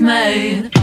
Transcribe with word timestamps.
made. 0.00 0.79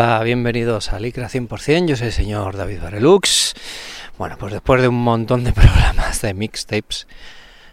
Hola, 0.00 0.22
bienvenidos 0.22 0.92
a 0.92 1.00
Licra 1.00 1.28
100%, 1.28 1.88
yo 1.88 1.96
soy 1.96 2.06
el 2.06 2.12
señor 2.12 2.56
David 2.56 2.80
Barelux. 2.80 3.54
Bueno, 4.16 4.38
pues 4.38 4.52
después 4.52 4.80
de 4.80 4.86
un 4.86 5.02
montón 5.02 5.42
de 5.42 5.52
programas 5.52 6.22
de 6.22 6.34
mixtapes, 6.34 7.08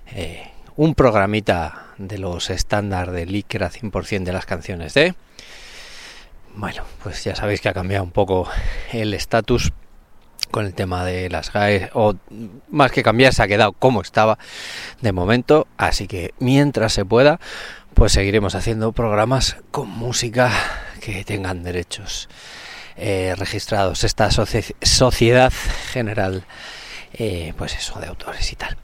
eh, 0.08 0.50
un 0.76 0.96
programita 0.96 1.94
de 2.00 2.18
los 2.18 2.50
estándar 2.50 3.12
de 3.12 3.28
Licra 3.28 3.70
100% 3.70 4.24
de 4.24 4.34
las 4.34 4.48
canciones 4.48 4.96
de... 4.96 5.14
Bueno, 6.56 6.82
pues 7.04 7.24
ya 7.24 7.36
sabéis 7.36 7.62
que 7.62 7.70
ha 7.70 7.76
cambiado 7.76 8.04
un 8.04 8.10
poco 8.10 8.50
el 8.92 9.14
estatus 9.14 9.72
con 10.50 10.66
el 10.66 10.74
tema 10.74 11.06
de 11.06 11.30
las 11.30 11.54
GAE, 11.54 11.92
o 11.94 12.16
más 12.72 12.92
que 12.92 13.04
cambiar, 13.04 13.36
se 13.36 13.44
ha 13.44 13.48
quedado 13.48 13.74
como 13.74 14.02
estaba 14.02 14.40
de 15.00 15.12
momento, 15.12 15.68
así 15.78 16.08
que 16.08 16.34
mientras 16.40 16.92
se 16.92 17.06
pueda, 17.06 17.40
pues 17.94 18.14
seguiremos 18.14 18.56
haciendo 18.56 18.94
programas 18.94 19.58
con 19.70 19.90
música 19.90 20.52
que 21.06 21.24
tengan 21.24 21.62
derechos 21.64 22.28
eh, 22.98 23.36
registrados, 23.38 24.04
esta 24.04 24.30
socie- 24.32 24.76
sociedad 24.82 25.54
general, 25.92 26.44
eh, 27.14 27.54
pues 27.58 27.76
eso, 27.76 28.00
de 28.00 28.08
autores 28.08 28.52
y 28.52 28.56
tal. 28.56 28.76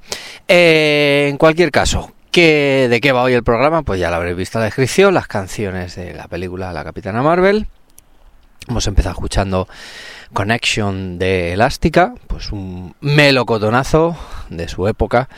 Eh, 0.47 1.27
en 1.31 1.37
cualquier 1.37 1.71
caso, 1.71 2.11
¿qué, 2.29 2.87
¿de 2.89 3.01
qué 3.01 3.11
va 3.11 3.23
hoy 3.23 3.33
el 3.33 3.43
programa? 3.43 3.81
Pues 3.81 3.99
ya 3.99 4.09
lo 4.11 4.17
habréis 4.17 4.37
visto 4.37 4.59
en 4.59 4.61
la 4.61 4.65
descripción, 4.65 5.15
las 5.15 5.27
canciones 5.27 5.95
de 5.95 6.13
la 6.13 6.27
película 6.27 6.71
La 6.73 6.83
Capitana 6.83 7.23
Marvel. 7.23 7.65
Hemos 8.67 8.85
empezado 8.85 9.13
escuchando 9.13 9.67
Connection 10.31 11.17
de 11.17 11.53
Elástica, 11.53 12.13
pues 12.27 12.51
un 12.51 12.93
melocotonazo 13.01 14.15
de 14.51 14.67
su 14.67 14.87
época 14.87 15.29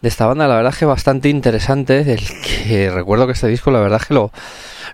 de 0.00 0.08
esta 0.08 0.26
banda, 0.26 0.46
la 0.46 0.56
verdad 0.56 0.72
es 0.72 0.78
que 0.78 0.84
bastante 0.84 1.28
interesante, 1.28 2.04
del 2.04 2.20
que 2.42 2.90
recuerdo 2.90 3.26
que 3.26 3.32
este 3.32 3.48
disco 3.48 3.70
la 3.70 3.80
verdad 3.80 4.00
que 4.00 4.14
lo, 4.14 4.30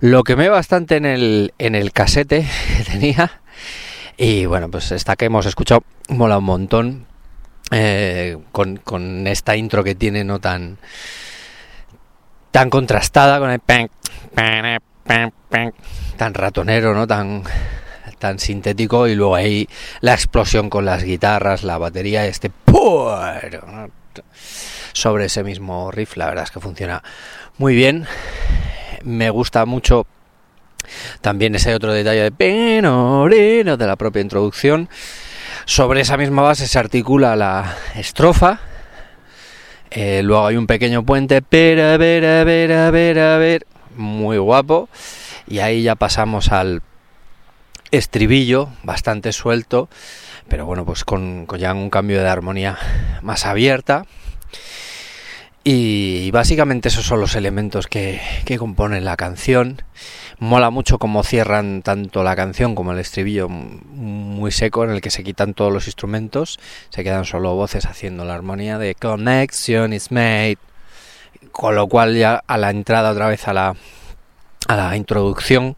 lo 0.00 0.22
quemé 0.22 0.48
bastante 0.48 0.96
en 0.96 1.06
el, 1.06 1.52
en 1.58 1.74
el 1.74 1.92
casete 1.92 2.46
que 2.76 2.84
tenía 2.84 3.40
y 4.16 4.46
bueno, 4.46 4.70
pues 4.70 4.92
esta 4.92 5.16
que 5.16 5.24
hemos 5.26 5.46
escuchado 5.46 5.82
mola 6.08 6.38
un 6.38 6.44
montón 6.44 7.06
eh, 7.70 8.38
con, 8.52 8.76
con 8.76 9.26
esta 9.26 9.56
intro 9.56 9.82
que 9.82 9.94
tiene 9.94 10.22
no 10.22 10.38
tan 10.38 10.78
tan 12.50 12.70
contrastada 12.70 13.40
con 13.40 13.50
el 13.50 13.58
pan, 13.58 13.90
pan, 14.32 14.78
pan, 15.04 15.32
pan, 15.48 15.74
tan 16.16 16.34
ratonero, 16.34 16.94
¿no? 16.94 17.04
Tan 17.04 17.42
sintético 18.38 19.06
y 19.08 19.14
luego 19.14 19.34
ahí 19.34 19.68
la 20.00 20.14
explosión 20.14 20.70
con 20.70 20.84
las 20.84 21.04
guitarras, 21.04 21.62
la 21.62 21.78
batería, 21.78 22.26
este 22.26 22.50
¡puer! 22.50 23.62
¿no? 23.66 23.90
sobre 24.92 25.26
ese 25.26 25.42
mismo 25.42 25.90
riff, 25.90 26.16
la 26.16 26.26
verdad 26.26 26.44
es 26.44 26.50
que 26.50 26.60
funciona 26.60 27.02
muy 27.58 27.74
bien. 27.74 28.06
Me 29.02 29.28
gusta 29.30 29.66
mucho 29.66 30.06
también 31.20 31.54
ese 31.54 31.74
otro 31.74 31.92
detalle 31.92 32.22
de 32.22 32.30
de 32.80 33.86
la 33.86 33.96
propia 33.96 34.22
introducción. 34.22 34.88
Sobre 35.66 36.00
esa 36.00 36.16
misma 36.16 36.42
base 36.42 36.66
se 36.66 36.78
articula 36.78 37.36
la 37.36 37.76
estrofa. 37.94 38.60
Eh, 39.90 40.22
luego 40.22 40.46
hay 40.46 40.56
un 40.56 40.66
pequeño 40.66 41.04
puente, 41.04 41.42
pero 41.42 41.84
a 41.84 41.96
ver, 41.96 42.24
a 42.24 42.44
ver, 42.44 42.72
a 42.72 42.90
ver, 42.90 43.18
a 43.18 43.38
ver, 43.38 43.66
muy 43.96 44.38
guapo. 44.38 44.88
Y 45.46 45.58
ahí 45.58 45.82
ya 45.82 45.94
pasamos 45.94 46.50
al 46.50 46.82
estribillo, 47.96 48.68
bastante 48.82 49.32
suelto, 49.32 49.88
pero 50.48 50.66
bueno, 50.66 50.84
pues 50.84 51.04
con, 51.04 51.46
con 51.46 51.58
ya 51.58 51.72
un 51.72 51.90
cambio 51.90 52.20
de 52.20 52.28
armonía 52.28 52.78
más 53.22 53.46
abierta. 53.46 54.06
Y 55.66 56.30
básicamente 56.30 56.88
esos 56.88 57.06
son 57.06 57.20
los 57.20 57.34
elementos 57.36 57.86
que, 57.86 58.20
que 58.44 58.58
componen 58.58 59.06
la 59.06 59.16
canción. 59.16 59.80
Mola 60.38 60.68
mucho 60.68 60.98
cómo 60.98 61.22
cierran 61.22 61.80
tanto 61.80 62.22
la 62.22 62.36
canción 62.36 62.74
como 62.74 62.92
el 62.92 62.98
estribillo 62.98 63.48
muy 63.48 64.50
seco 64.50 64.84
en 64.84 64.90
el 64.90 65.00
que 65.00 65.10
se 65.10 65.24
quitan 65.24 65.54
todos 65.54 65.72
los 65.72 65.86
instrumentos, 65.86 66.58
se 66.90 67.02
quedan 67.02 67.24
solo 67.24 67.54
voces 67.54 67.86
haciendo 67.86 68.26
la 68.26 68.34
armonía 68.34 68.78
de 68.78 68.94
Connection 68.94 69.94
is 69.94 70.10
made. 70.10 70.58
Con 71.50 71.76
lo 71.76 71.88
cual 71.88 72.14
ya 72.14 72.42
a 72.46 72.58
la 72.58 72.68
entrada 72.68 73.12
otra 73.12 73.28
vez 73.28 73.48
a 73.48 73.54
la, 73.54 73.74
a 74.68 74.76
la 74.76 74.96
introducción, 74.96 75.76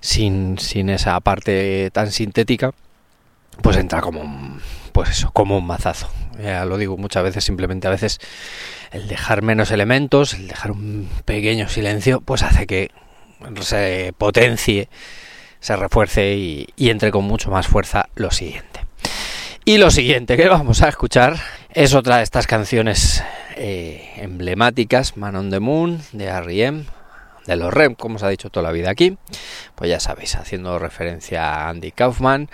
sin, 0.00 0.58
sin 0.58 0.90
esa 0.90 1.18
parte 1.20 1.90
tan 1.92 2.10
sintética, 2.12 2.72
pues 3.62 3.76
entra 3.76 4.00
como 4.00 4.20
un, 4.20 4.60
pues 4.92 5.10
eso, 5.10 5.30
como 5.32 5.58
un 5.58 5.66
mazazo. 5.66 6.08
Ya 6.42 6.64
lo 6.64 6.76
digo 6.76 6.96
muchas 6.96 7.22
veces, 7.24 7.44
simplemente 7.44 7.88
a 7.88 7.90
veces 7.90 8.20
el 8.92 9.08
dejar 9.08 9.42
menos 9.42 9.70
elementos, 9.70 10.34
el 10.34 10.48
dejar 10.48 10.70
un 10.70 11.08
pequeño 11.24 11.68
silencio, 11.68 12.20
pues 12.20 12.42
hace 12.42 12.66
que 12.66 12.90
se 13.60 14.12
potencie, 14.16 14.88
se 15.60 15.76
refuerce 15.76 16.36
y, 16.36 16.68
entre 16.78 17.10
con 17.10 17.24
mucho 17.24 17.50
más 17.50 17.66
fuerza 17.66 18.08
lo 18.14 18.30
siguiente. 18.30 18.80
Y 19.64 19.78
lo 19.78 19.90
siguiente 19.90 20.36
que 20.36 20.48
vamos 20.48 20.82
a 20.82 20.88
escuchar 20.88 21.36
es 21.74 21.94
otra 21.94 22.18
de 22.18 22.22
estas 22.22 22.46
canciones 22.46 23.22
eh, 23.56 24.12
emblemáticas, 24.16 25.16
Man 25.16 25.36
on 25.36 25.50
the 25.50 25.60
Moon, 25.60 26.00
de 26.12 26.24
R.E.M., 26.26 26.84
de 27.48 27.56
los 27.56 27.72
REM, 27.72 27.94
como 27.94 28.16
os 28.16 28.22
ha 28.22 28.28
dicho 28.28 28.50
toda 28.50 28.64
la 28.64 28.72
vida 28.72 28.90
aquí. 28.90 29.18
Pues 29.74 29.90
ya 29.90 29.98
sabéis, 29.98 30.36
haciendo 30.36 30.78
referencia 30.78 31.44
a 31.44 31.68
Andy 31.70 31.90
Kaufman 31.90 32.48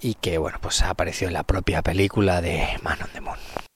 y 0.00 0.14
que, 0.14 0.38
bueno, 0.38 0.58
pues 0.60 0.80
apareció 0.82 1.28
en 1.28 1.34
la 1.34 1.42
propia 1.42 1.82
película 1.82 2.40
de 2.40 2.78
Man 2.82 2.98
on 3.02 3.10
the 3.12 3.20
Moon. 3.20 3.67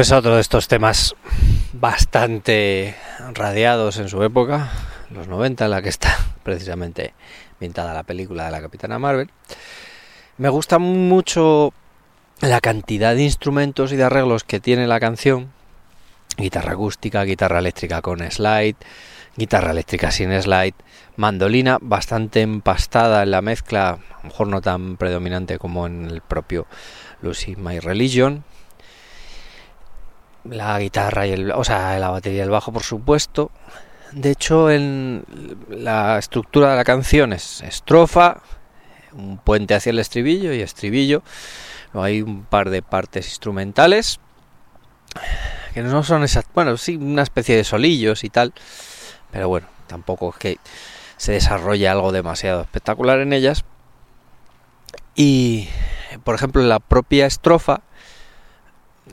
Pues 0.00 0.12
otro 0.12 0.36
de 0.36 0.40
estos 0.40 0.66
temas 0.66 1.14
bastante 1.74 2.96
radiados 3.34 3.98
en 3.98 4.08
su 4.08 4.22
época, 4.22 4.70
los 5.10 5.28
90, 5.28 5.66
en 5.66 5.70
la 5.70 5.82
que 5.82 5.90
está 5.90 6.16
precisamente 6.42 7.12
pintada 7.58 7.92
la 7.92 8.02
película 8.02 8.46
de 8.46 8.50
la 8.50 8.62
Capitana 8.62 8.98
Marvel. 8.98 9.28
Me 10.38 10.48
gusta 10.48 10.78
mucho 10.78 11.74
la 12.40 12.62
cantidad 12.62 13.14
de 13.14 13.24
instrumentos 13.24 13.92
y 13.92 13.96
de 13.96 14.04
arreglos 14.04 14.42
que 14.42 14.58
tiene 14.58 14.86
la 14.86 15.00
canción. 15.00 15.52
Guitarra 16.38 16.72
acústica, 16.72 17.22
guitarra 17.24 17.58
eléctrica 17.58 18.00
con 18.00 18.20
slide, 18.20 18.76
guitarra 19.36 19.72
eléctrica 19.72 20.10
sin 20.10 20.32
slide, 20.40 20.76
mandolina 21.16 21.76
bastante 21.78 22.40
empastada 22.40 23.22
en 23.22 23.32
la 23.32 23.42
mezcla, 23.42 23.90
a 23.90 24.22
lo 24.22 24.30
mejor 24.30 24.46
no 24.46 24.62
tan 24.62 24.96
predominante 24.96 25.58
como 25.58 25.86
en 25.86 26.06
el 26.06 26.22
propio 26.22 26.66
Lucy 27.20 27.54
My 27.56 27.80
Religion, 27.80 28.44
la 30.44 30.78
guitarra 30.78 31.26
y 31.26 31.32
el, 31.32 31.52
o 31.52 31.64
sea, 31.64 31.98
la 31.98 32.10
batería 32.10 32.38
y 32.38 32.42
el 32.42 32.50
bajo, 32.50 32.72
por 32.72 32.82
supuesto. 32.82 33.50
De 34.12 34.30
hecho, 34.30 34.70
en 34.70 35.24
la 35.68 36.18
estructura 36.18 36.70
de 36.70 36.76
la 36.76 36.84
canción 36.84 37.32
es 37.32 37.62
estrofa, 37.62 38.42
un 39.12 39.38
puente 39.38 39.74
hacia 39.74 39.90
el 39.90 39.98
estribillo 39.98 40.52
y 40.52 40.60
estribillo. 40.60 41.22
Hay 41.92 42.22
un 42.22 42.44
par 42.44 42.70
de 42.70 42.82
partes 42.82 43.26
instrumentales 43.28 44.20
que 45.74 45.82
no 45.82 46.02
son 46.02 46.22
exactas, 46.22 46.54
bueno, 46.54 46.76
sí, 46.76 46.96
una 46.96 47.22
especie 47.22 47.56
de 47.56 47.64
solillos 47.64 48.24
y 48.24 48.30
tal, 48.30 48.52
pero 49.30 49.48
bueno, 49.48 49.68
tampoco 49.86 50.30
es 50.30 50.36
que 50.36 50.58
se 51.16 51.32
desarrolle 51.32 51.88
algo 51.88 52.12
demasiado 52.12 52.62
espectacular 52.62 53.20
en 53.20 53.32
ellas. 53.32 53.64
Y, 55.14 55.68
por 56.24 56.34
ejemplo, 56.34 56.62
la 56.62 56.78
propia 56.78 57.26
estrofa 57.26 57.82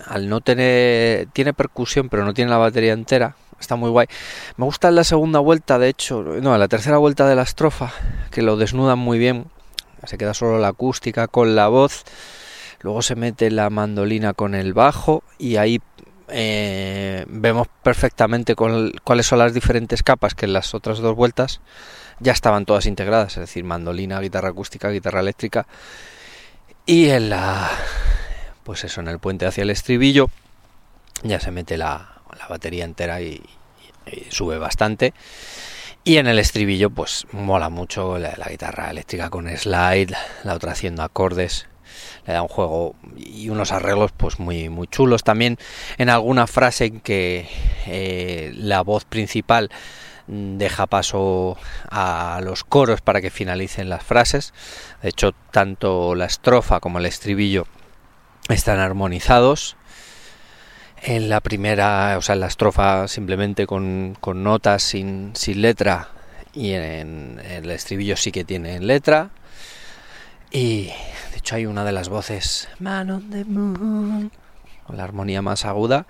al 0.06 0.30
no 0.30 0.42
tener, 0.42 1.28
tiene 1.34 1.54
percusión, 1.54 2.10
pero 2.10 2.26
no 2.26 2.34
tiene 2.34 2.52
la 2.52 2.58
batería 2.58 2.94
entera, 2.94 3.36
está 3.60 3.76
muy 3.76 3.90
guay. 3.90 4.08
Me 4.58 4.66
gusta 4.66 4.90
en 4.90 4.96
la 4.96 5.04
segunda 5.04 5.40
vuelta, 5.40 5.80
de 5.80 5.90
hecho, 5.90 6.24
no, 6.24 6.54
en 6.54 6.60
la 6.60 6.68
tercera 6.68 6.98
vuelta 6.98 7.28
de 7.28 7.36
la 7.36 7.44
estrofa, 7.44 7.92
que 8.32 8.42
lo 8.42 8.58
desnudan 8.58 9.00
muy 9.00 9.18
bien, 9.18 9.46
se 10.06 10.18
queda 10.18 10.34
solo 10.34 10.60
la 10.60 10.70
acústica 10.70 11.28
con 11.28 11.56
la 11.56 11.68
voz, 11.68 12.04
luego 12.82 13.02
se 13.02 13.16
mete 13.16 13.52
la 13.52 13.70
mandolina 13.70 14.34
con 14.34 14.56
el 14.56 14.74
bajo 14.74 15.24
y 15.38 15.58
ahí 15.58 15.82
eh, 16.30 17.26
vemos 17.28 17.68
perfectamente 17.84 18.56
cuáles 18.56 19.26
son 19.26 19.40
las 19.40 19.54
diferentes 19.54 20.04
capas 20.04 20.36
que 20.36 20.46
en 20.46 20.54
las 20.54 20.74
otras 20.74 21.00
dos 21.00 21.16
vueltas 21.16 21.62
ya 22.20 22.32
estaban 22.32 22.66
todas 22.66 22.86
integradas, 22.86 23.34
es 23.34 23.42
decir, 23.42 23.64
mandolina, 23.64 24.20
guitarra 24.20 24.50
acústica, 24.50 24.90
guitarra 24.90 25.22
eléctrica 25.22 25.68
y 26.86 27.10
en 27.10 27.30
la 27.30 27.70
pues 28.68 28.84
eso, 28.84 29.00
en 29.00 29.08
el 29.08 29.18
puente 29.18 29.46
hacia 29.46 29.62
el 29.62 29.70
estribillo 29.70 30.30
ya 31.24 31.40
se 31.40 31.52
mete 31.52 31.78
la, 31.78 32.20
la 32.38 32.48
batería 32.50 32.84
entera 32.84 33.22
y, 33.22 33.42
sube 34.30 34.58
bastante. 34.58 35.14
Y 36.04 36.18
en 36.18 36.28
el 36.28 36.38
estribillo 36.38 36.90
pues 36.90 37.28
mola 37.32 37.70
mucho 37.70 38.20
la, 38.20 38.36
guitarra 38.50 38.92
eléctrica 38.92 39.30
con 39.30 39.48
slide, 39.48 40.14
la 40.44 40.54
otra 40.54 40.74
haciendo 40.74 41.02
acordes 41.02 41.68
le 42.26 42.34
da 42.34 42.42
un 42.42 42.50
juego 42.50 42.96
y 43.16 43.48
unos 43.48 43.72
arreglos 43.72 44.12
pues 44.12 44.38
muy 44.38 44.68
muy 44.68 44.88
chulos. 44.88 45.24
También 45.24 45.58
en 45.98 46.10
alguna 46.10 46.46
frase 46.46 46.86
en 46.88 47.00
que 47.00 47.48
eh, 47.86 48.52
la 48.54 48.82
voz 48.82 49.06
principal 49.06 49.72
deja 50.28 50.88
paso 50.88 51.58
a 51.90 52.42
los 52.44 52.66
coros 52.66 53.00
para 53.00 53.22
que 53.22 53.30
finalicen 53.30 53.88
las 53.88 54.04
frases. 54.04 54.54
De 55.02 55.08
hecho 55.08 55.32
tanto 55.52 56.16
la 56.16 56.26
estrofa 56.26 56.82
como 56.82 57.00
el 57.00 57.06
estribillo 57.06 57.66
están 58.56 58.80
armonizados. 58.80 59.76
En 61.02 61.30
la 61.30 61.42
primera 61.42 62.16
o 62.18 62.22
sea 62.22 62.34
en 62.34 62.42
la 62.42 62.48
estrofa 62.48 63.08
simplemente 63.08 63.68
con, 63.68 64.18
con 64.20 64.44
notas 64.44 64.82
sin, 64.82 65.36
sin 65.36 65.62
letra 65.62 66.10
y 66.54 66.72
en, 66.72 67.40
el 67.48 67.70
estribillo 67.70 68.18
sí 68.18 68.32
que 68.32 68.44
tiene 68.44 68.80
letra. 68.80 69.30
Y 70.50 70.88
de 71.32 71.38
hecho 71.38 71.56
hay 71.56 71.66
una 71.66 71.84
de 71.84 71.92
las 71.92 72.10
voces 72.10 72.68
Man 72.80 73.12
on 73.12 73.30
the 73.30 73.46
Moon 73.46 74.32
con 74.88 74.96
la 74.96 75.04
armonía 75.04 75.42
más 75.42 75.66
aguda 75.66 76.08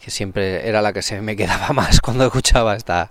que 0.00 0.12
siempre 0.12 0.68
era 0.68 0.80
la 0.82 0.92
que 0.92 1.02
se 1.02 1.20
me 1.20 1.34
quedaba 1.34 1.68
más 1.74 2.00
cuando 2.00 2.24
escuchaba 2.24 2.76
esta 2.76 3.10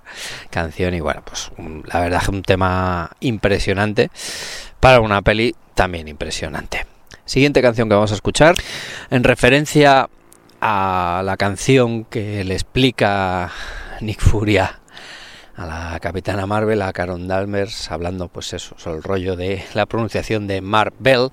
canción. 0.50 0.94
Y 0.94 1.02
bueno 1.02 1.22
pues 1.24 1.52
la 1.86 2.00
verdad 2.00 2.24
que 2.24 2.32
un 2.32 2.42
tema 2.42 3.12
impresionante 3.20 4.10
para 4.80 5.02
una 5.02 5.22
peli 5.22 5.56
también 5.76 6.08
impresionante 6.08 6.86
siguiente 7.30 7.62
canción 7.62 7.88
que 7.88 7.96
vamos 7.96 8.12
a 8.12 8.16
escuchar 8.16 8.56
en 9.12 9.24
referencia 9.24 10.10
a 10.62 11.22
la 11.24 11.38
canción 11.38 12.04
que 12.06 12.44
le 12.44 12.56
explica 12.56 13.52
Nick 14.02 14.20
Furia 14.20 14.80
a 15.56 15.66
la 15.66 16.00
capitana 16.00 16.48
Marvel, 16.48 16.82
a 16.82 16.92
Caron 16.92 17.28
Dalmers, 17.28 17.92
hablando 17.92 18.30
pues 18.30 18.54
eso, 18.54 18.76
el 18.86 19.04
rollo 19.04 19.36
de 19.36 19.64
la 19.74 19.86
pronunciación 19.86 20.48
de 20.48 20.62
Marvel, 20.62 21.30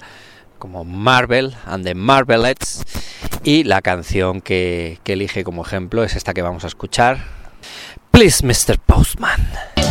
como 0.59 0.85
Marvel 0.85 1.55
and 1.65 1.85
the 1.85 1.95
Marvelettes, 1.95 2.83
y 3.43 3.65
la 3.65 3.81
canción 3.81 4.43
que 4.43 4.99
elige 5.07 5.45
como 5.45 5.65
ejemplo 5.65 6.05
es 6.05 6.15
esta 6.15 6.35
que 6.35 6.43
vamos 6.43 6.65
a 6.65 6.67
escuchar, 6.67 7.19
Please 8.11 8.45
Mr. 8.45 8.79
Postman. 8.81 9.86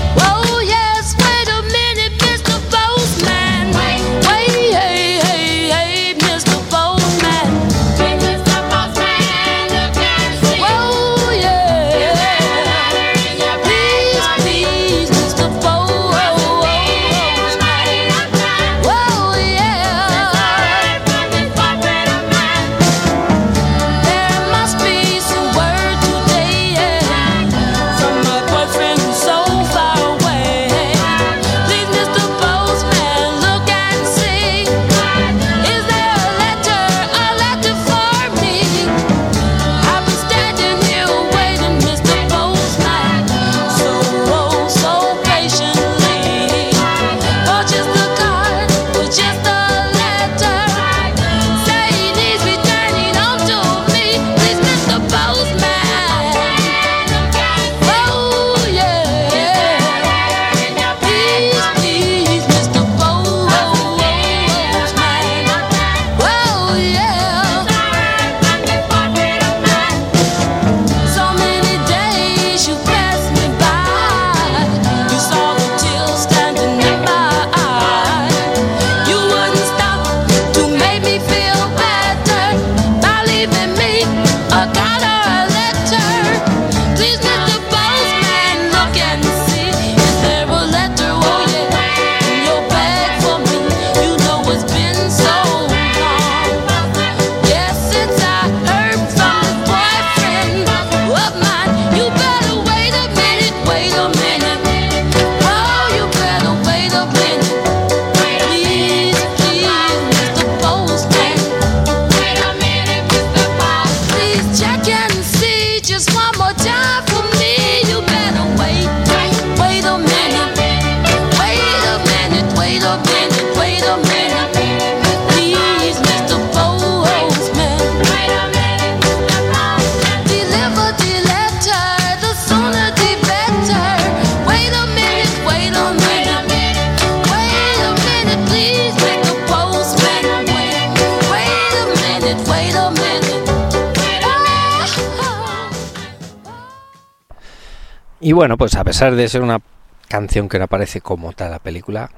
Bueno, 148.36 148.58
pues 148.58 148.76
a 148.76 148.84
pesar 148.84 149.16
de 149.16 149.30
ser 149.30 149.42
una 149.42 149.62
canción 150.10 150.50
que 150.50 150.60
no 150.60 150.66
aparece 150.66 151.00
como 151.00 151.32
tal 151.32 151.52
la 151.52 151.60
película, 151.60 152.12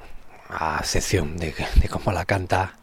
a 0.50 0.80
excepción 0.80 1.38
de, 1.38 1.54
cómo 1.92 2.12
la 2.12 2.26
canta 2.26 2.74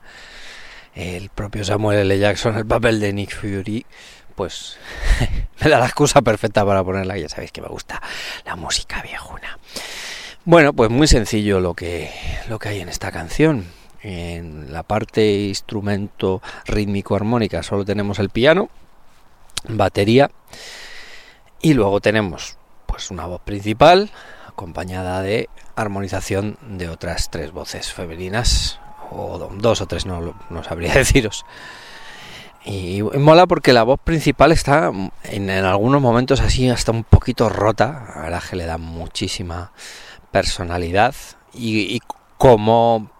el 0.94 1.30
propio 1.30 1.64
Samuel 1.64 1.98
L. 1.98 2.16
Jackson, 2.16 2.56
el 2.56 2.64
papel 2.64 3.00
de 3.00 3.12
Nick 3.12 3.34
Fury, 3.34 3.84
pues 4.36 4.78
me 5.60 5.68
da 5.68 5.80
la 5.80 5.86
excusa 5.86 6.22
perfecta 6.22 6.64
para 6.64 6.84
ponerla. 6.84 7.18
Ya 7.18 7.28
sabéis 7.28 7.50
que 7.50 7.60
me 7.60 7.66
gusta 7.66 8.00
la 8.44 8.54
música 8.54 9.02
viejuna. 9.02 9.58
Bueno, 10.44 10.72
pues 10.72 10.90
muy 10.90 11.08
sencillo 11.08 11.58
lo 11.58 11.74
que, 11.74 12.12
lo 12.48 12.60
que 12.60 12.68
hay 12.68 12.80
en 12.82 12.88
esta 12.88 13.10
canción. 13.10 13.66
En 14.00 14.72
la 14.72 14.84
parte 14.84 15.46
instrumento 15.46 16.40
rítmico 16.66 17.16
armónica 17.16 17.64
solo 17.64 17.84
tenemos 17.84 18.20
el 18.20 18.30
piano, 18.30 18.70
batería 19.66 20.30
y 21.60 21.74
luego 21.74 22.00
tenemos 22.00 22.58
pues 22.94 23.10
una 23.10 23.26
voz 23.26 23.40
principal 23.40 24.08
acompañada 24.46 25.20
de 25.20 25.48
armonización 25.74 26.56
de 26.62 26.88
otras 26.88 27.28
tres 27.28 27.50
voces 27.50 27.92
femeninas 27.92 28.78
o 29.10 29.36
do- 29.36 29.50
dos 29.52 29.80
o 29.80 29.86
tres 29.86 30.06
no, 30.06 30.32
no 30.48 30.62
sabría 30.62 30.94
deciros. 31.02 31.44
Y 32.64 33.02
mola 33.02 33.48
porque 33.48 33.72
la 33.72 33.82
voz 33.82 33.98
principal 33.98 34.52
está 34.52 34.92
en, 35.24 35.50
en 35.50 35.64
algunos 35.64 36.00
momentos 36.00 36.40
así 36.40 36.70
hasta 36.70 36.92
un 36.92 37.02
poquito 37.02 37.48
rota, 37.48 38.28
la 38.30 38.40
que 38.40 38.54
le 38.54 38.64
da 38.64 38.78
muchísima 38.78 39.72
personalidad 40.30 41.16
y, 41.52 41.96
y 41.96 42.00
cómo 42.38 43.10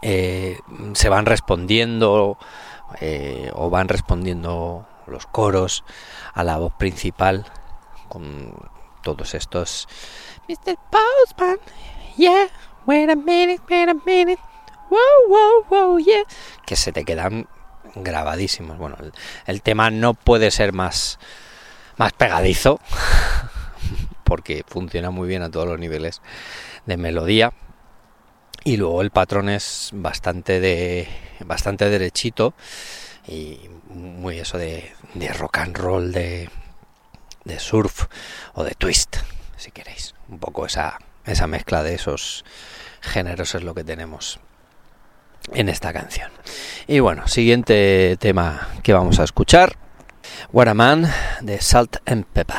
eh, 0.00 0.58
se 0.94 1.10
van 1.10 1.26
respondiendo 1.26 2.38
eh, 3.02 3.50
o 3.54 3.68
van 3.68 3.88
respondiendo 3.88 4.86
los 5.06 5.26
coros 5.26 5.84
a 6.32 6.42
la 6.42 6.56
voz 6.56 6.72
principal 6.72 7.44
con 8.08 8.54
todos 9.02 9.34
estos 9.34 9.88
Mr. 10.48 10.76
Postman, 10.90 11.58
yeah, 12.16 12.48
wait 12.86 13.10
a 13.10 13.16
minute, 13.16 13.62
wait 13.68 13.88
a 13.88 13.94
minute, 13.94 14.40
wow, 14.90 14.98
wow, 15.28 15.64
wow, 15.68 15.98
yeah, 15.98 16.22
que 16.64 16.76
se 16.76 16.92
te 16.92 17.04
quedan 17.04 17.48
grabadísimos. 17.94 18.78
Bueno, 18.78 18.96
el, 19.46 19.62
tema 19.62 19.90
no 19.90 20.14
puede 20.14 20.50
ser 20.50 20.72
más, 20.72 21.18
más 21.96 22.12
pegadizo 22.12 22.80
porque 24.24 24.64
funciona 24.66 25.10
muy 25.10 25.28
bien 25.28 25.42
a 25.42 25.50
todos 25.50 25.66
los 25.66 25.78
niveles 25.78 26.20
de 26.84 26.96
melodía 26.96 27.52
y 28.64 28.76
luego 28.76 29.02
el 29.02 29.10
patrón 29.10 29.48
es 29.48 29.90
bastante 29.92 30.60
de 30.60 31.08
bastante 31.44 31.88
derechito 31.88 32.54
y 33.28 33.60
muy 33.88 34.38
eso 34.38 34.58
de, 34.58 34.92
de 35.14 35.28
rock 35.32 35.58
and 35.58 35.76
roll 35.76 36.12
de, 36.12 36.48
de 37.46 37.58
surf 37.58 38.06
o 38.54 38.64
de 38.64 38.74
twist 38.74 39.16
si 39.56 39.70
queréis. 39.70 40.14
Un 40.28 40.38
poco 40.38 40.66
esa 40.66 40.98
esa 41.24 41.46
mezcla 41.46 41.82
de 41.82 41.94
esos 41.94 42.44
géneros 43.00 43.54
es 43.54 43.62
lo 43.62 43.74
que 43.74 43.84
tenemos 43.84 44.38
en 45.52 45.68
esta 45.68 45.92
canción. 45.92 46.30
Y 46.86 47.00
bueno 47.00 47.26
siguiente 47.28 48.16
tema 48.18 48.68
que 48.82 48.92
vamos 48.92 49.18
a 49.20 49.24
escuchar. 49.24 49.76
What 50.52 50.68
a 50.68 50.74
Man 50.74 51.10
de 51.40 51.60
Salt 51.60 51.96
and 52.04 52.24
Pepper 52.26 52.56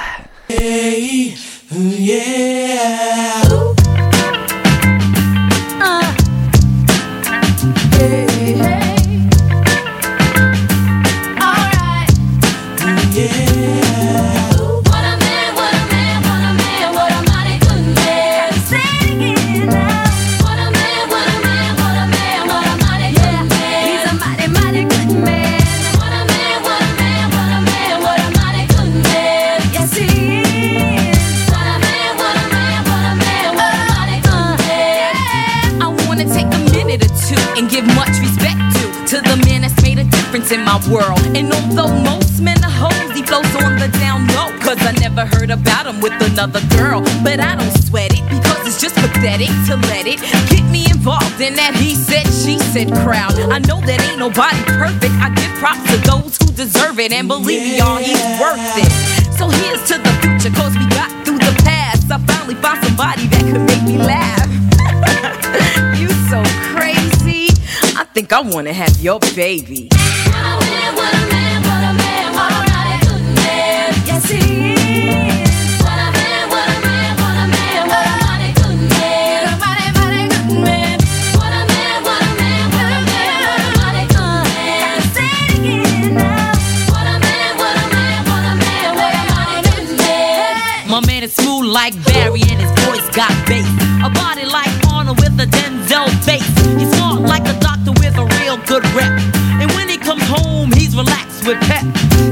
world. 40.85 41.19
And 41.33 41.49
although 41.51 41.89
most 42.05 42.41
men 42.41 42.61
are 42.63 42.69
hoes, 42.69 43.09
he 43.17 43.23
flows 43.23 43.49
on 43.65 43.79
the 43.81 43.89
down 43.97 44.27
low. 44.37 44.53
Cause 44.61 44.77
I 44.85 44.91
never 44.99 45.25
heard 45.25 45.49
about 45.49 45.87
him 45.87 46.01
with 46.01 46.13
another 46.21 46.61
girl. 46.77 47.01
But 47.23 47.39
I 47.39 47.55
don't 47.55 47.73
sweat 47.81 48.11
it 48.13 48.23
because 48.29 48.67
it's 48.67 48.79
just 48.81 48.95
pathetic 48.95 49.49
to 49.67 49.75
let 49.89 50.05
it 50.05 50.19
get 50.51 50.63
me 50.69 50.85
involved 50.91 51.41
in 51.41 51.55
that 51.55 51.73
he 51.73 51.95
said, 51.95 52.27
she 52.29 52.59
said 52.59 52.91
crowd. 53.01 53.33
I 53.49 53.59
know 53.59 53.81
that 53.81 53.97
ain't 54.05 54.19
nobody 54.19 54.59
perfect. 54.77 55.13
I 55.17 55.33
give 55.33 55.51
props 55.57 55.81
to 55.89 55.97
those 56.05 56.37
who 56.37 56.53
deserve 56.53 56.99
it. 56.99 57.11
And 57.11 57.27
believe 57.27 57.63
me, 57.63 57.77
y'all, 57.77 57.97
he's 57.97 58.21
worth 58.37 58.61
it. 58.77 58.91
So 59.33 59.49
here's 59.49 59.81
to 59.89 59.97
the 59.97 60.13
future, 60.21 60.53
cause 60.53 60.77
we 60.77 60.85
got 60.93 61.09
through 61.25 61.39
the 61.39 61.55
past. 61.63 62.11
I 62.11 62.19
finally 62.27 62.55
found 62.55 62.83
somebody 62.85 63.25
that 63.27 63.41
could 63.41 63.65
make 63.65 63.83
me 63.83 63.97
laugh. 63.97 64.45
you 65.99 66.09
so 66.29 66.43
crazy. 66.75 67.49
I 67.97 68.05
think 68.13 68.33
I 68.33 68.41
wanna 68.41 68.73
have 68.73 68.99
your 68.99 69.19
baby. 69.35 69.89
Like 91.67 91.93
Barry 92.05 92.41
and 92.49 92.59
his 92.59 92.71
voice 92.85 93.07
got 93.15 93.31
bass. 93.47 93.67
A 94.03 94.09
body 94.09 94.45
like 94.45 94.71
Arnold 94.91 95.19
with 95.19 95.39
a 95.39 95.45
Denzel 95.45 96.09
face. 96.25 96.47
He's 96.79 96.89
smart 96.97 97.21
like 97.21 97.45
a 97.47 97.53
doctor 97.59 97.91
with 98.01 98.17
a 98.17 98.25
real 98.41 98.57
good 98.65 98.83
rep. 98.97 99.13
And 99.61 99.69
with 101.47 101.59
pep. 101.61 101.85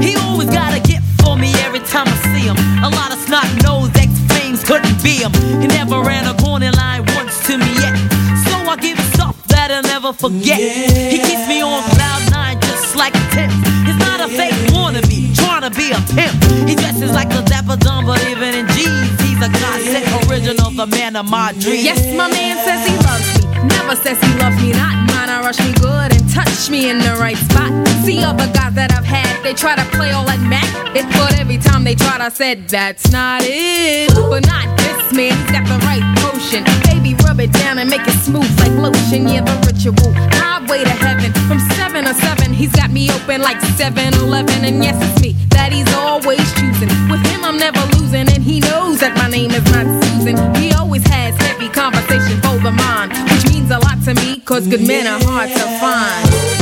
He 0.04 0.14
always 0.28 0.50
got 0.50 0.76
a 0.76 0.80
gift 0.80 1.08
for 1.24 1.36
me 1.36 1.48
every 1.64 1.80
time 1.80 2.06
I 2.06 2.16
see 2.28 2.44
him. 2.44 2.56
A 2.84 2.90
lot 2.92 3.10
of 3.10 3.18
snot 3.24 3.48
nose 3.64 3.88
ex 3.96 4.12
flames 4.28 4.62
couldn't 4.62 5.02
be 5.02 5.24
him. 5.24 5.32
He 5.60 5.66
never 5.66 6.02
ran 6.04 6.28
a 6.28 6.36
corner 6.36 6.70
line 6.72 7.02
once 7.16 7.40
to 7.48 7.56
me 7.56 7.72
yet. 7.80 7.96
So 8.44 8.52
I 8.68 8.76
give 8.76 8.98
him 8.98 9.08
stuff 9.16 9.34
that 9.48 9.72
I'll 9.72 9.82
never 9.82 10.12
forget. 10.12 10.60
He 10.60 11.16
keeps 11.16 11.48
me 11.48 11.62
on 11.62 11.80
cloud 11.96 12.22
nine 12.30 12.60
just 12.60 12.94
like 12.94 13.14
a 13.16 13.24
tip. 13.32 13.50
He's 13.88 13.96
not 13.96 14.20
a 14.20 14.28
fake 14.28 14.52
wannabe, 14.76 15.32
trying 15.34 15.64
to 15.64 15.72
be 15.72 15.96
a 15.96 16.00
pimp. 16.12 16.36
He 16.68 16.76
dresses 16.76 17.12
like 17.12 17.32
a 17.32 17.40
dapper 17.48 17.76
dumb, 17.76 18.04
but 18.04 18.20
even 18.28 18.52
in 18.52 18.65
original, 20.36 20.70
the 20.70 20.86
man 20.86 21.16
of 21.16 21.28
my 21.30 21.52
dreams. 21.52 21.84
Yes, 21.84 22.14
my 22.14 22.28
man 22.30 22.56
says 22.64 22.86
he 22.86 22.96
loves 23.08 23.26
me. 23.44 23.68
Never 23.68 23.96
says 23.96 24.20
he 24.20 24.38
loves 24.38 24.60
me 24.62 24.72
not. 24.72 24.94
Mine, 25.10 25.30
I 25.30 25.40
rush 25.40 25.58
me 25.60 25.72
good 25.80 26.12
and 26.12 26.30
touch 26.30 26.70
me 26.70 26.90
in 26.90 26.98
the 26.98 27.16
right 27.18 27.36
spot. 27.36 27.70
See 28.04 28.22
other 28.22 28.46
guys 28.52 28.74
that 28.74 28.92
I've 28.92 29.04
had, 29.04 29.42
they 29.42 29.54
try 29.54 29.76
to 29.76 29.84
play 29.96 30.12
all 30.12 30.24
that 30.26 30.40
Mac. 30.40 30.66
It, 30.94 31.06
but 31.16 31.38
every 31.38 31.58
time 31.58 31.84
they 31.84 31.94
tried, 31.94 32.20
I 32.20 32.28
said, 32.28 32.68
that's 32.68 33.10
not 33.10 33.42
it. 33.44 34.14
But 34.14 34.46
not 34.46 34.75
man, 35.12 35.32
he's 35.36 35.50
got 35.50 35.66
the 35.66 35.78
right 35.84 36.02
potion. 36.18 36.64
Baby, 36.88 37.14
rub 37.24 37.40
it 37.40 37.52
down 37.52 37.78
and 37.78 37.88
make 37.90 38.06
it 38.06 38.18
smooth 38.24 38.48
like 38.60 38.72
lotion. 38.72 39.28
Yeah, 39.28 39.42
the 39.42 39.54
ritual. 39.66 40.12
Highway 40.40 40.84
to 40.84 40.90
heaven. 40.90 41.32
From 41.48 41.60
7 41.76 42.04
to 42.04 42.14
7, 42.14 42.52
he's 42.52 42.72
got 42.72 42.90
me 42.90 43.10
open 43.10 43.42
like 43.42 43.60
7 43.60 44.14
Eleven. 44.14 44.64
And 44.64 44.82
yes, 44.82 44.96
it's 44.98 45.20
me 45.22 45.32
that 45.50 45.72
he's 45.72 45.92
always 45.94 46.42
choosing. 46.54 46.88
With 47.10 47.24
him, 47.26 47.44
I'm 47.44 47.58
never 47.58 47.80
losing. 47.98 48.28
And 48.28 48.42
he 48.42 48.60
knows 48.60 49.00
that 49.00 49.16
my 49.16 49.28
name 49.28 49.50
is 49.50 49.64
not 49.72 49.86
Susan. 50.04 50.36
He 50.56 50.72
always 50.72 51.06
has 51.08 51.36
heavy 51.36 51.68
conversation 51.68 52.40
for 52.40 52.58
the 52.58 52.72
mind, 52.72 53.12
which 53.30 53.44
means 53.52 53.70
a 53.70 53.78
lot 53.78 54.02
to 54.04 54.14
me, 54.14 54.40
cause 54.40 54.66
good 54.66 54.86
men 54.86 55.06
are 55.06 55.22
hard 55.22 55.50
to 55.50 55.64
find. 55.80 56.55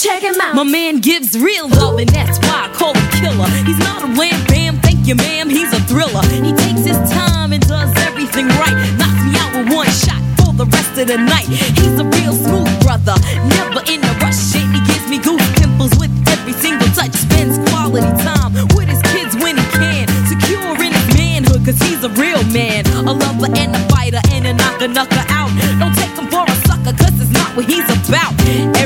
check 0.00 0.22
him 0.22 0.40
out. 0.40 0.54
My 0.54 0.64
man 0.64 1.00
gives 1.00 1.36
real 1.36 1.68
love, 1.68 1.98
and 1.98 2.08
that's 2.08 2.38
why 2.40 2.68
I 2.68 2.72
call 2.72 2.94
him 2.96 3.08
killer. 3.20 3.48
He's 3.68 3.78
not 3.78 4.02
a 4.02 4.08
wham 4.16 4.40
bam, 4.48 4.80
thank 4.80 5.06
you, 5.06 5.14
ma'am, 5.14 5.50
he's 5.50 5.72
a 5.72 5.80
thriller. 5.84 6.24
He 6.40 6.52
takes 6.56 6.84
his 6.88 6.96
time 7.12 7.52
and 7.52 7.60
does 7.68 7.92
everything 8.08 8.48
right. 8.48 8.76
Knocks 8.96 9.20
me 9.28 9.36
out 9.36 9.52
with 9.52 9.68
one 9.68 9.90
shot 9.92 10.20
for 10.40 10.56
the 10.56 10.64
rest 10.72 10.96
of 10.96 11.06
the 11.08 11.18
night. 11.18 11.48
He's 11.76 12.00
a 12.00 12.06
real 12.16 12.32
smooth 12.32 12.72
brother, 12.80 13.14
never 13.44 13.84
in 13.92 14.00
a 14.00 14.12
rush. 14.24 14.40
Shit, 14.40 14.64
he 14.72 14.80
gives 14.88 15.06
me 15.12 15.18
goose 15.20 15.44
pimples 15.60 15.92
with 16.00 16.12
every 16.32 16.56
single 16.56 16.88
touch. 16.96 17.12
Spends 17.12 17.60
quality 17.68 18.08
time 18.24 18.56
with 18.72 18.88
his 18.88 19.02
kids 19.12 19.36
when 19.36 19.60
he 19.60 19.66
can. 19.76 20.08
Secure 20.24 20.80
in 20.80 20.92
his 20.96 21.08
manhood, 21.12 21.60
cause 21.64 21.78
he's 21.84 22.02
a 22.04 22.12
real 22.16 22.42
man. 22.48 22.88
A 23.04 23.12
lover 23.12 23.52
and 23.52 23.76
a 23.76 23.80
fighter, 23.92 24.22
and 24.32 24.46
a 24.46 24.54
knocker 24.54 24.88
knocker 24.88 25.24
out 25.28 25.39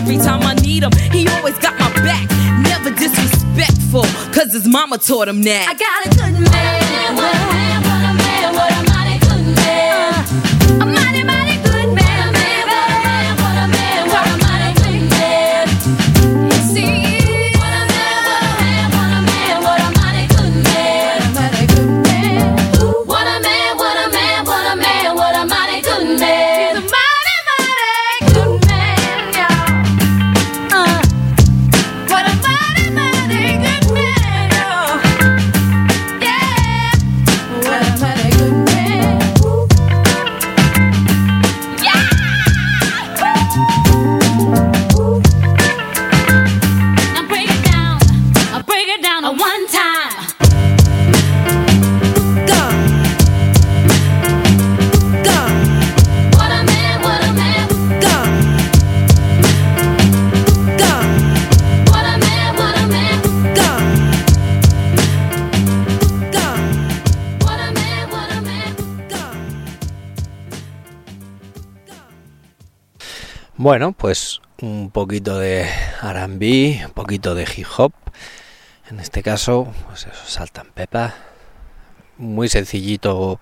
Every 0.04 0.18
time 0.18 0.42
I 0.42 0.52
need 0.56 0.82
him, 0.82 0.92
he 1.12 1.26
always 1.28 1.56
got 1.60 1.78
my 1.80 1.90
back. 2.04 2.28
Never 2.60 2.90
disrespectful, 2.90 4.02
cause 4.34 4.52
his 4.52 4.68
mama 4.68 4.98
taught 4.98 5.28
him 5.28 5.42
that. 5.44 5.66
I 5.66 5.72
got 5.72 6.04
a 6.04 6.08
good 6.10 6.52
man. 6.52 7.73
Bueno, 73.64 73.92
pues 73.92 74.42
un 74.60 74.90
poquito 74.90 75.38
de 75.38 75.62
R&B, 76.02 76.82
un 76.84 76.92
poquito 76.92 77.34
de 77.34 77.44
hip 77.56 77.66
hop. 77.78 77.94
En 78.90 79.00
este 79.00 79.22
caso, 79.22 79.72
pues 79.86 80.02
eso, 80.06 80.22
saltan 80.26 80.66
pepa. 80.74 81.14
Muy 82.18 82.50
sencillito 82.50 83.40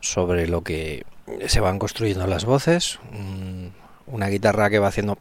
sobre 0.00 0.46
lo 0.46 0.60
que 0.60 1.06
se 1.46 1.60
van 1.60 1.78
construyendo 1.78 2.26
las 2.26 2.44
voces. 2.44 2.98
Un- 3.12 3.72
Una 4.08 4.28
guitarra 4.28 4.68
que 4.68 4.78
va 4.78 4.88
haciendo... 4.88 5.16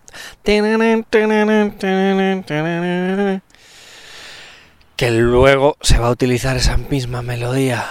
Que 4.97 5.11
luego 5.11 5.77
se 5.79 5.97
va 5.97 6.07
a 6.07 6.11
utilizar 6.11 6.57
esa 6.57 6.75
misma 6.75 7.21
melodía 7.21 7.85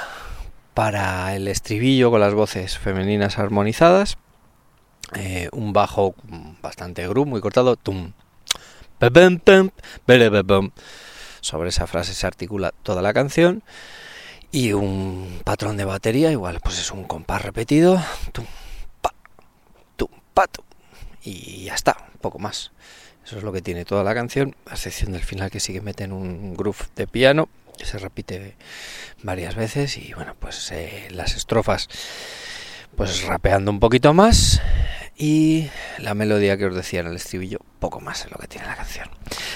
para 0.74 1.34
el 1.34 1.48
estribillo 1.48 2.10
con 2.10 2.20
las 2.20 2.34
voces 2.34 2.76
femeninas 2.76 3.38
armonizadas 3.38 4.18
eh, 5.14 5.48
un 5.52 5.72
bajo 5.72 6.14
bastante 6.62 7.06
groove, 7.08 7.28
muy 7.28 7.40
cortado, 7.40 7.76
tum, 7.76 8.12
sobre 11.40 11.68
esa 11.70 11.86
frase 11.86 12.14
se 12.14 12.26
articula 12.26 12.72
toda 12.82 13.02
la 13.02 13.12
canción. 13.12 13.62
Y 14.52 14.72
un 14.72 15.40
patrón 15.44 15.76
de 15.76 15.84
batería, 15.84 16.32
igual 16.32 16.58
pues 16.60 16.78
es 16.78 16.90
un 16.90 17.04
compás 17.04 17.42
repetido, 17.42 18.02
tum, 18.32 18.44
pa, 19.00 19.14
tum, 19.96 20.08
pa, 20.34 20.48
tum, 20.48 20.64
y 21.22 21.64
ya 21.64 21.74
está, 21.74 21.96
poco 22.20 22.40
más. 22.40 22.72
Eso 23.24 23.38
es 23.38 23.44
lo 23.44 23.52
que 23.52 23.62
tiene 23.62 23.84
toda 23.84 24.02
la 24.02 24.12
canción, 24.12 24.56
a 24.66 24.74
excepción 24.74 25.12
del 25.12 25.22
final 25.22 25.50
que 25.50 25.60
sí 25.60 25.72
que 25.72 25.80
meten 25.80 26.12
un 26.12 26.56
groove 26.56 26.88
de 26.96 27.06
piano 27.06 27.48
que 27.80 27.86
se 27.86 27.98
repite 27.98 28.56
varias 29.22 29.54
veces 29.54 29.96
y 29.96 30.12
bueno, 30.12 30.36
pues 30.38 30.70
eh, 30.70 31.08
las 31.12 31.34
estrofas 31.34 31.88
pues 32.94 33.22
rapeando 33.22 33.70
un 33.70 33.80
poquito 33.80 34.12
más 34.12 34.60
y 35.20 35.68
la 35.98 36.14
melodía 36.14 36.56
que 36.56 36.64
os 36.64 36.74
decía 36.74 37.00
en 37.00 37.08
el 37.08 37.16
estribillo, 37.16 37.58
poco 37.78 38.00
más 38.00 38.24
es 38.24 38.30
lo 38.30 38.38
que 38.38 38.48
tiene 38.48 38.66
la 38.66 38.74
canción. 38.74 39.06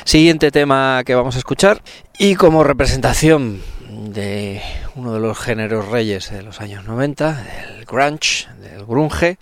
Siguiente 0.05 0.51
tema 0.51 1.03
que 1.07 1.15
vamos 1.15 1.37
a 1.37 1.39
escuchar 1.39 1.83
y 2.19 2.35
como 2.35 2.65
representación 2.65 3.63
de 3.89 4.61
uno 4.95 5.15
de 5.15 5.21
los 5.21 5.39
géneros 5.39 5.89
reyes 5.89 6.31
de 6.31 6.43
los 6.43 6.61
años 6.61 6.85
90, 6.85 7.45
del 7.45 7.87
grunge, 7.87 8.47
del 8.61 8.85
grunge, 8.85 9.39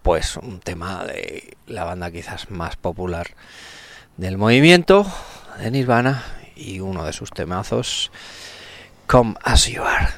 pues 0.00 0.38
un 0.38 0.60
tema 0.60 1.04
de 1.04 1.54
la 1.66 1.84
banda 1.84 2.10
quizás 2.10 2.50
más 2.50 2.76
popular 2.76 3.26
del 4.16 4.38
movimiento 4.38 5.06
de 5.58 5.70
Nirvana 5.70 6.24
y 6.56 6.80
uno 6.80 7.04
de 7.04 7.12
sus 7.12 7.30
temazos, 7.30 8.10
Come 9.06 9.34
As 9.44 9.66
You 9.66 9.82
Are. 9.82 10.08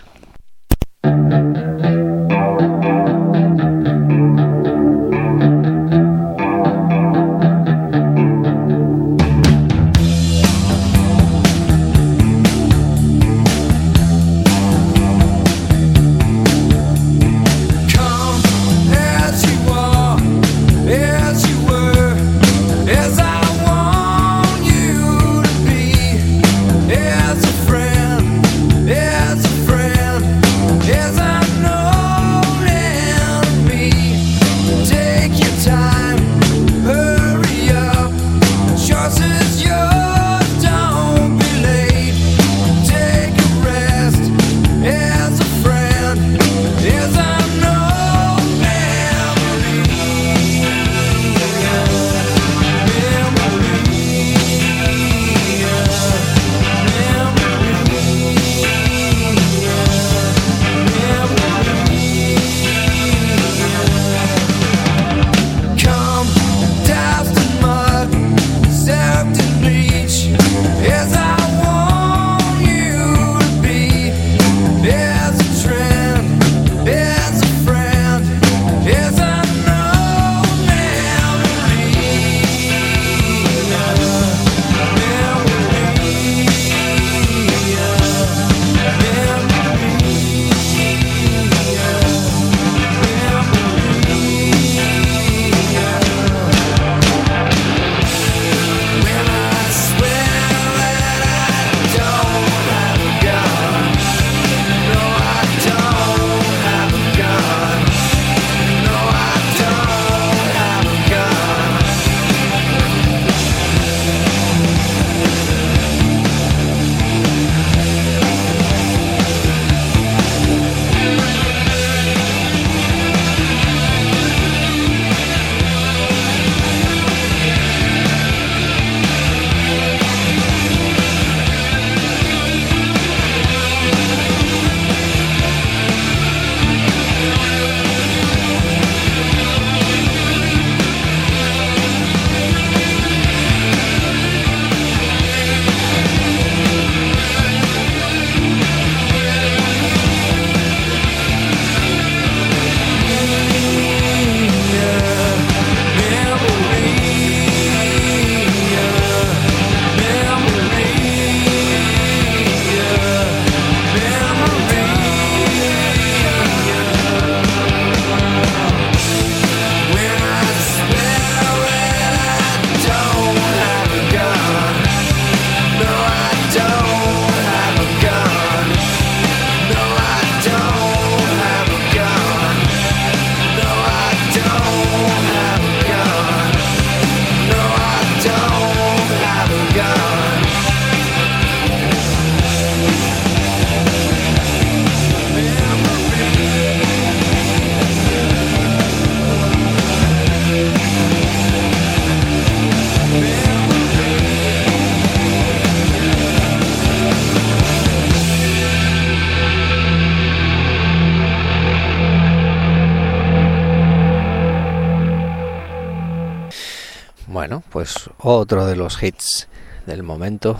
Pues 217.74 218.08
otro 218.18 218.66
de 218.66 218.76
los 218.76 219.02
hits 219.02 219.48
del 219.84 220.04
momento, 220.04 220.56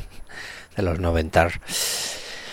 de 0.76 0.82
los 0.82 0.98
90. 0.98 1.48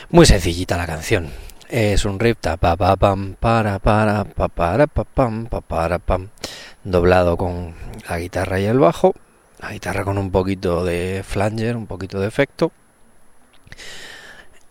Muy 0.09 0.25
sencillita 0.25 0.75
la 0.75 0.85
canción. 0.85 1.29
Es 1.69 2.03
un 2.03 2.19
rip 2.19 2.39
ta 2.41 2.57
pa 2.57 2.75
pa 2.75 2.97
pam 2.97 3.35
para 3.39 3.79
para 3.79 4.25
pa 4.25 4.49
para 4.49 4.85
pa 4.87 5.05
pam 5.05 5.45
pa 5.45 5.61
para 5.61 5.97
pam 5.99 6.27
doblado 6.83 7.37
con 7.37 7.73
la 8.09 8.19
guitarra 8.19 8.59
y 8.59 8.65
el 8.65 8.79
bajo, 8.79 9.13
la 9.61 9.71
guitarra 9.71 10.03
con 10.03 10.17
un 10.17 10.29
poquito 10.29 10.83
de 10.83 11.23
flanger, 11.25 11.77
un 11.77 11.87
poquito 11.87 12.19
de 12.19 12.27
efecto 12.27 12.73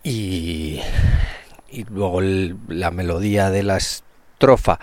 y 0.03 0.81
y 1.71 1.83
luego 1.85 2.19
el- 2.19 2.57
la 2.67 2.91
melodía 2.91 3.49
de 3.49 3.63
la 3.63 3.77
estrofa 3.77 4.79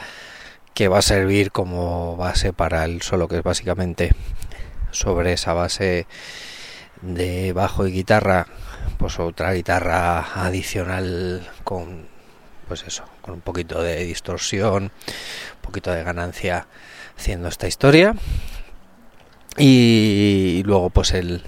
que 0.77 0.89
va 0.89 0.99
a 0.99 1.03
servir 1.03 1.53
como 1.53 2.19
base 2.19 2.53
para 2.53 2.85
el 2.85 3.01
solo 3.01 3.29
que 3.29 3.39
es 3.39 3.43
básicamente 3.43 4.13
sobre 4.91 5.33
esa 5.33 5.55
base 5.55 6.07
de 7.01 7.55
bajo 7.55 7.87
y 7.87 7.93
guitarra 7.93 8.47
pues 8.99 9.19
otra 9.19 9.55
guitarra 9.55 10.45
adicional 10.45 11.49
con 11.65 12.07
pues 12.69 12.85
eso 12.87 13.05
con 13.23 13.33
un 13.33 13.41
poquito 13.41 13.83
de 13.83 14.05
distorsión 14.05 14.83
un 14.85 15.63
poquito 15.63 15.93
de 15.93 16.05
ganancia 16.05 16.67
haciendo 17.17 17.49
esta 17.49 17.67
historia. 17.67 18.15
Y 19.57 20.63
luego 20.67 20.91
pues 20.91 21.13
el 21.13 21.43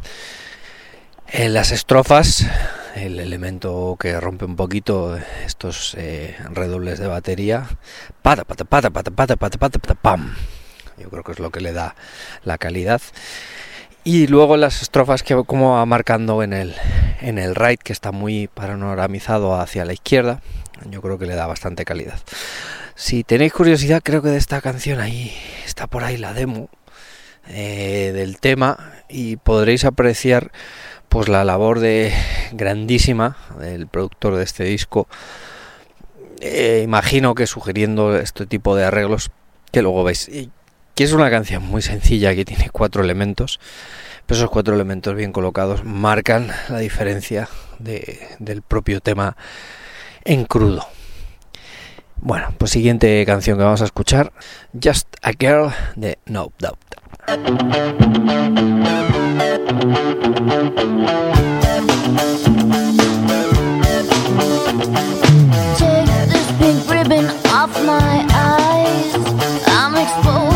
en 1.30 1.54
las 1.54 1.72
estrofas 1.72 2.46
el 2.94 3.20
elemento 3.20 3.96
que 4.00 4.18
rompe 4.18 4.44
un 4.44 4.56
poquito 4.56 5.18
estos 5.44 5.94
eh, 5.96 6.36
redobles 6.50 6.98
de 6.98 7.06
batería 7.06 7.66
pata 8.22 8.44
pata 8.44 8.64
pata 8.64 8.90
pata 8.90 9.10
pata 9.10 9.36
pata 9.36 9.58
pata 9.58 9.78
pata 9.78 9.94
pam. 9.94 10.34
Yo 10.98 11.10
creo 11.10 11.22
que 11.22 11.32
es 11.32 11.38
lo 11.38 11.50
que 11.50 11.60
le 11.60 11.72
da 11.72 11.94
la 12.44 12.58
calidad. 12.58 13.00
Y 14.04 14.26
luego 14.26 14.56
las 14.56 14.82
estrofas 14.82 15.22
que 15.22 15.34
como 15.44 15.74
va 15.74 15.86
marcando 15.86 16.42
en 16.42 16.52
el 16.52 16.74
en 17.20 17.38
el 17.38 17.54
right 17.54 17.80
que 17.80 17.92
está 17.92 18.10
muy 18.10 18.48
panoramizado 18.48 19.54
hacia 19.60 19.84
la 19.84 19.92
izquierda 19.92 20.40
yo 20.86 21.02
creo 21.02 21.18
que 21.18 21.26
le 21.26 21.34
da 21.34 21.46
bastante 21.46 21.84
calidad. 21.84 22.18
Si 22.94 23.22
tenéis 23.22 23.52
curiosidad 23.52 24.02
creo 24.02 24.22
que 24.22 24.30
de 24.30 24.38
esta 24.38 24.60
canción 24.60 25.00
ahí 25.00 25.32
está 25.66 25.86
por 25.86 26.04
ahí 26.04 26.16
la 26.16 26.32
demo 26.32 26.68
eh, 27.48 28.12
del 28.14 28.38
tema 28.38 28.92
y 29.08 29.36
podréis 29.36 29.84
apreciar 29.84 30.52
pues 31.08 31.28
la 31.28 31.44
labor 31.44 31.80
de 31.80 32.12
grandísima 32.52 33.36
del 33.58 33.86
productor 33.86 34.36
de 34.36 34.44
este 34.44 34.64
disco 34.64 35.06
Eh, 36.40 36.82
imagino 36.84 37.34
que 37.34 37.48
sugiriendo 37.48 38.16
este 38.16 38.46
tipo 38.46 38.76
de 38.76 38.84
arreglos 38.84 39.30
que 39.72 39.82
luego 39.82 40.04
veis. 40.04 40.30
Que 40.94 41.02
es 41.04 41.12
una 41.12 41.30
canción 41.30 41.64
muy 41.64 41.82
sencilla 41.82 42.32
que 42.34 42.44
tiene 42.44 42.70
cuatro 42.70 43.02
elementos 43.02 43.58
pero 44.26 44.38
esos 44.38 44.50
cuatro 44.50 44.74
elementos 44.74 45.14
bien 45.16 45.32
colocados 45.32 45.84
marcan 45.84 46.48
la 46.68 46.78
diferencia 46.78 47.48
de- 47.78 48.20
del 48.38 48.60
propio 48.62 49.00
tema 49.00 49.36
en 50.24 50.44
crudo. 50.44 50.86
Bueno 52.20 52.54
pues 52.58 52.70
siguiente 52.70 53.24
canción 53.26 53.58
que 53.58 53.64
vamos 53.64 53.80
a 53.82 53.86
escuchar 53.86 54.32
Just 54.80 55.08
a 55.22 55.30
Girl 55.32 55.72
de 55.96 56.18
No 56.26 56.52
Doubt 56.58 56.78
Take 57.28 57.36
this 66.32 66.48
pink 66.56 66.88
ribbon 66.88 67.26
off 67.48 67.84
my 67.84 68.26
eyes. 68.32 69.14
I'm 69.66 69.94
exposed, 69.96 70.47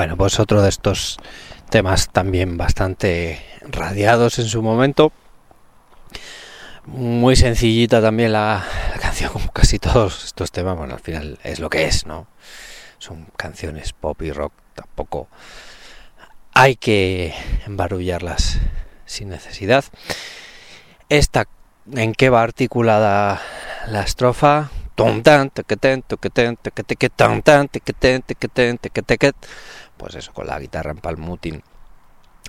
Bueno, 0.00 0.16
pues 0.16 0.40
otro 0.40 0.62
de 0.62 0.70
estos 0.70 1.18
temas 1.68 2.08
también 2.08 2.56
bastante 2.56 3.44
radiados 3.60 4.38
en 4.38 4.46
su 4.46 4.62
momento. 4.62 5.12
Muy 6.86 7.36
sencillita 7.36 8.00
también 8.00 8.32
la, 8.32 8.64
la 8.94 8.98
canción, 9.02 9.30
como 9.30 9.52
casi 9.52 9.78
todos 9.78 10.24
estos 10.24 10.52
temas. 10.52 10.78
Bueno, 10.78 10.94
al 10.94 11.00
final 11.00 11.38
es 11.44 11.60
lo 11.60 11.68
que 11.68 11.84
es, 11.84 12.06
¿no? 12.06 12.28
Son 12.96 13.26
canciones 13.36 13.92
pop 13.92 14.22
y 14.22 14.32
rock, 14.32 14.54
tampoco 14.74 15.28
hay 16.54 16.76
que 16.76 17.34
embarullarlas 17.66 18.58
sin 19.04 19.28
necesidad. 19.28 19.84
Esta, 21.10 21.46
¿en 21.92 22.14
qué 22.14 22.30
va 22.30 22.40
articulada 22.40 23.42
la 23.86 24.00
estrofa? 24.00 24.70
Pues 30.00 30.14
eso, 30.14 30.32
con 30.32 30.46
la 30.46 30.58
guitarra 30.58 30.92
en 30.92 30.96
palmutin, 30.96 31.62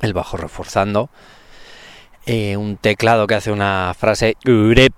el 0.01 0.13
bajo 0.13 0.37
reforzando. 0.37 1.09
Eh, 2.25 2.55
un 2.55 2.77
teclado 2.77 3.27
que 3.27 3.35
hace 3.35 3.51
una 3.51 3.93
frase 3.93 4.37
"Urep, 4.45 4.93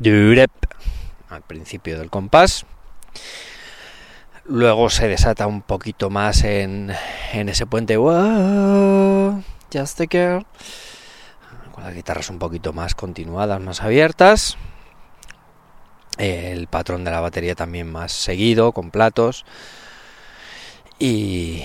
urep", 0.00 0.52
al 1.28 1.42
principio 1.42 1.98
del 1.98 2.10
compás. 2.10 2.64
Luego 4.44 4.88
se 4.88 5.08
desata 5.08 5.48
un 5.48 5.62
poquito 5.62 6.10
más 6.10 6.44
en, 6.44 6.94
en 7.32 7.48
ese 7.48 7.66
puente 7.66 7.98
"Whoa, 7.98 9.42
Just 9.72 10.00
a 10.00 10.04
girl", 10.08 10.46
con 11.72 11.82
las 11.82 11.92
guitarras 11.92 12.30
un 12.30 12.38
poquito 12.38 12.72
más 12.72 12.94
continuadas, 12.94 13.60
más 13.60 13.82
abiertas. 13.82 14.56
El 16.18 16.68
patrón 16.68 17.02
de 17.02 17.10
la 17.10 17.20
batería 17.20 17.56
también 17.56 17.90
más 17.90 18.12
seguido, 18.12 18.70
con 18.70 18.92
platos. 18.92 19.44
Y, 20.98 21.62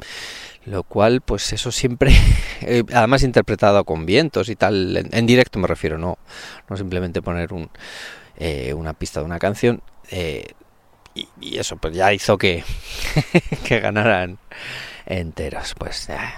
lo 0.68 0.84
cual 0.84 1.22
pues 1.22 1.54
eso 1.54 1.72
siempre 1.72 2.12
eh, 2.62 2.84
además 2.94 3.24
interpretado 3.24 3.86
con 3.86 4.06
vientos 4.06 4.50
y 4.50 4.56
tal 4.56 4.98
en, 5.12 5.26
directo 5.26 5.60
me 5.60 5.68
refiero 5.68 5.98
no 5.98 6.18
no 6.70 6.78
simplemente 6.78 7.22
poner 7.22 7.54
un 7.54 7.70
eh, 8.36 8.74
una 8.74 8.94
pista 8.94 9.22
de 9.22 9.26
una 9.26 9.40
canción 9.40 9.82
eh, 10.12 10.46
y, 11.16 11.58
eso 11.58 11.78
pues 11.78 11.96
ya 11.96 12.14
hizo 12.14 12.38
que 12.38 12.64
que 13.64 13.80
ganaran 13.80 14.38
enteros 15.06 15.74
pues 15.78 16.10
ah, 16.10 16.34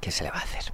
qué 0.00 0.10
se 0.10 0.24
le 0.24 0.30
va 0.30 0.38
a 0.38 0.42
hacer 0.42 0.72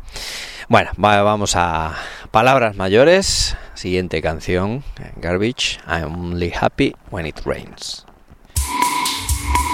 bueno 0.69 0.91
va- 1.03 1.23
vamos 1.23 1.55
a 1.55 1.95
palabras 2.31 2.77
mayores. 2.77 3.57
Siguiente 3.75 4.21
canción 4.21 4.83
garbage 5.17 5.79
I'm 5.87 6.13
only 6.19 6.51
happy 6.51 6.97
when 7.11 7.27
it 7.27 7.39
rains. 7.45 8.05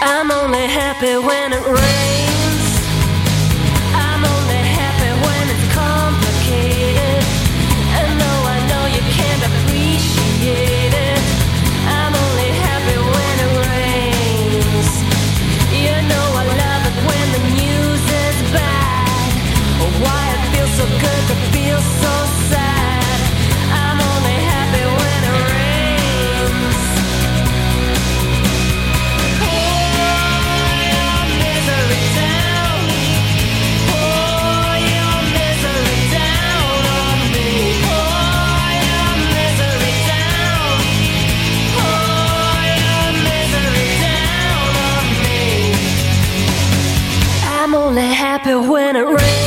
I'm 0.03 0.31
only 0.31 0.67
happy 0.67 1.17
when 1.17 1.53
it 1.53 1.65
rains. 1.65 2.52
Happy 5.55 5.77
when 5.77 6.12
only 47.93 48.07
happy 48.07 48.55
when 48.55 48.97
it 48.97 49.05
rains. 49.05 49.42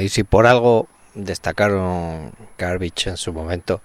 Y 0.00 0.08
si 0.08 0.24
por 0.24 0.46
algo 0.46 0.88
destacaron 1.14 2.32
Garbage 2.58 3.10
en 3.10 3.16
su 3.16 3.32
momento, 3.32 3.82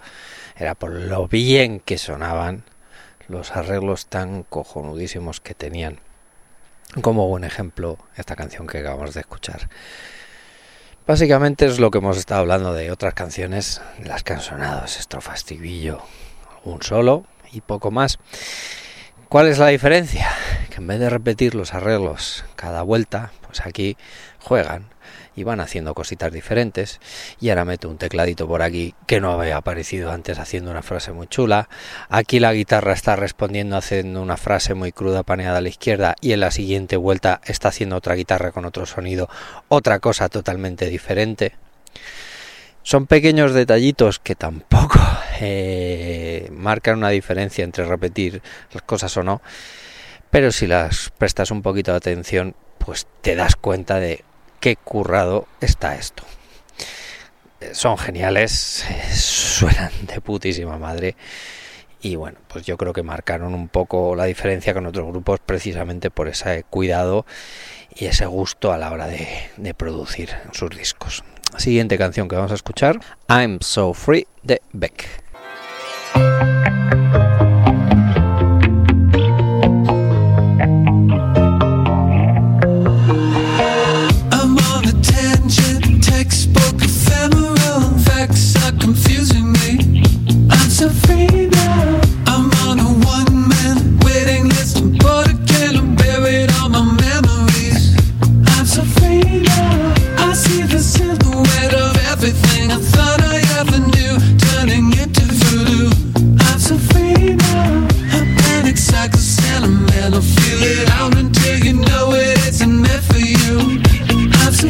era 0.56 0.76
por 0.76 0.92
lo 0.92 1.28
bien 1.28 1.80
que 1.80 1.98
sonaban 1.98 2.64
los 3.28 3.56
arreglos 3.56 4.08
tan 4.08 4.44
cojonudísimos 4.44 5.42
que 5.42 5.54
tenían. 5.56 6.00
Como 7.02 7.28
buen 7.28 7.44
ejemplo, 7.44 7.98
esta 8.16 8.36
canción 8.36 8.68
que 8.68 8.80
acabamos 8.80 9.14
de 9.14 9.22
escuchar. 9.22 9.70
Básicamente 11.08 11.66
es 11.66 11.80
lo 11.80 11.92
que 11.92 11.98
hemos 12.00 12.18
estado 12.18 12.42
hablando 12.42 12.74
de 12.74 12.92
otras 12.92 13.14
canciones 13.14 13.82
las 14.04 14.24
que 14.24 14.34
han 14.34 14.42
sonado, 14.42 14.86
es 14.86 15.00
estrofa, 15.00 15.34
estribillo, 15.34 16.02
un 16.64 16.82
solo 16.82 17.26
y 17.52 17.62
poco 17.62 17.92
más. 17.92 18.18
¿Cuál 19.30 19.48
es 19.48 19.60
la 19.60 19.68
diferencia? 19.68 20.30
Que 20.70 20.78
en 20.78 20.88
vez 20.88 21.00
de 21.00 21.10
repetir 21.10 21.54
los 21.54 21.74
arreglos 21.74 22.46
cada 22.56 22.82
vuelta, 22.82 23.32
pues 23.46 23.66
aquí 23.66 23.98
juegan 24.40 24.88
y 25.36 25.44
van 25.44 25.60
haciendo 25.60 25.94
cositas 25.94 26.32
diferentes. 26.32 27.00
Y 27.40 27.50
ahora 27.50 27.66
meto 27.66 27.90
un 27.90 27.98
tecladito 27.98 28.48
por 28.48 28.62
aquí 28.62 28.96
que 29.08 29.20
no 29.20 29.32
había 29.32 29.58
aparecido 29.58 30.12
antes 30.12 30.40
haciendo 30.40 30.72
una 30.72 30.82
frase 30.82 31.12
muy 31.12 31.28
chula. 31.28 31.70
Aquí 32.10 32.40
la 32.40 32.54
guitarra 32.54 32.94
está 32.94 33.16
respondiendo 33.16 33.78
haciendo 33.78 34.22
una 34.22 34.38
frase 34.38 34.74
muy 34.74 34.92
cruda 34.92 35.24
paneada 35.24 35.58
a 35.58 35.62
la 35.62 35.70
izquierda 35.70 36.16
y 36.22 36.34
en 36.34 36.40
la 36.40 36.52
siguiente 36.52 36.98
vuelta 36.98 37.42
está 37.46 37.70
haciendo 37.70 37.96
otra 37.96 38.16
guitarra 38.16 38.52
con 38.52 38.66
otro 38.66 38.86
sonido, 38.86 39.30
otra 39.68 40.00
cosa 40.00 40.30
totalmente 40.30 40.90
diferente. 40.90 41.54
Son 42.84 43.08
pequeños 43.08 43.54
detallitos 43.54 44.20
que 44.20 44.36
tampoco 44.36 45.00
eh, 45.42 46.50
marcan 46.52 47.00
una 47.00 47.10
diferencia 47.10 47.64
entre 47.64 47.84
repetir 47.86 48.42
las 48.72 48.84
cosas 48.84 49.18
o 49.18 49.24
no, 49.24 49.42
pero 50.30 50.52
si 50.52 50.68
las 50.68 51.12
prestas 51.18 51.50
un 51.50 51.62
poquito 51.62 51.92
de 51.92 51.98
atención, 51.98 52.56
pues 52.78 53.08
te 53.22 53.36
das 53.36 53.56
cuenta 53.56 54.00
de 54.00 54.24
qué 54.66 54.78
currado 54.78 55.48
está 55.62 55.94
esto. 55.94 56.24
Eh, 57.62 57.76
Son 57.76 58.00
geniales, 58.00 58.84
suenan 59.14 59.92
de 60.08 60.20
putísima 60.22 60.80
madre. 60.80 61.16
Y 62.02 62.16
bueno, 62.16 62.40
pues 62.48 62.66
yo 62.66 62.76
creo 62.76 62.92
que 62.92 63.04
marcaron 63.04 63.54
un 63.54 63.68
poco 63.68 64.16
la 64.16 64.26
diferencia 64.26 64.74
con 64.74 64.88
otros 64.88 65.08
grupos 65.08 65.40
precisamente 65.40 66.10
por 66.10 66.28
ese 66.28 66.64
cuidado 66.68 67.28
y 67.96 68.06
ese 68.06 68.26
gusto 68.26 68.74
a 68.74 68.80
la 68.80 68.92
hora 68.92 69.06
de, 69.06 69.28
de 69.58 69.74
producir 69.76 70.32
sus 70.52 70.72
discos. 70.72 71.24
Siguiente 71.60 72.00
canción 72.00 72.28
que 72.28 72.36
vamos 72.36 72.52
a 72.52 72.56
escuchar, 72.56 73.00
I'm 73.30 73.60
So 73.62 73.94
Free 73.94 74.26
de 74.42 74.64
Beck. 74.74 75.06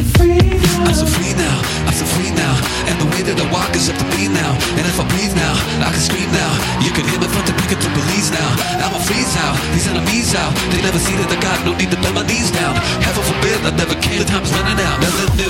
So 0.04 0.18
free 0.18 0.36
now. 0.36 0.84
I'm 0.84 0.94
so 0.94 1.06
free 1.06 1.32
now, 1.32 1.56
I'm 1.88 1.96
so 1.96 2.04
free 2.16 2.30
now. 2.36 2.54
And 2.88 2.96
the 3.00 3.08
way 3.12 3.22
that 3.24 3.36
I 3.40 3.46
walk 3.52 3.72
is 3.72 3.88
up 3.88 3.96
to 3.96 4.06
me 4.12 4.28
now. 4.28 4.52
And 4.76 4.84
if 4.84 5.00
I 5.00 5.04
breathe 5.08 5.34
now, 5.36 5.54
I 5.80 5.88
can 5.88 6.02
scream 6.02 6.28
now. 6.32 6.52
You 6.84 6.92
can 6.92 7.04
hear 7.08 7.20
me 7.20 7.28
from 7.28 7.44
the 7.48 7.54
beacon 7.56 7.80
to 7.80 7.88
police 7.96 8.28
now. 8.30 8.50
I'm 8.82 8.92
a 8.92 9.00
freeze 9.00 9.34
out, 9.40 9.56
these 9.72 9.88
enemies 9.88 10.34
out. 10.34 10.52
They 10.72 10.82
never 10.82 10.98
see 11.00 11.16
that 11.16 11.32
I 11.32 11.38
got 11.40 11.64
no 11.64 11.72
need 11.76 11.90
to 11.90 11.98
bend 12.00 12.14
my 12.14 12.26
knees 12.26 12.50
down. 12.52 12.76
Heaven 13.00 13.24
forbid, 13.24 13.56
I 13.64 13.72
never 13.72 13.96
came, 14.04 14.20
the 14.20 14.28
time's 14.28 14.52
running 14.52 14.80
out 14.84 15.45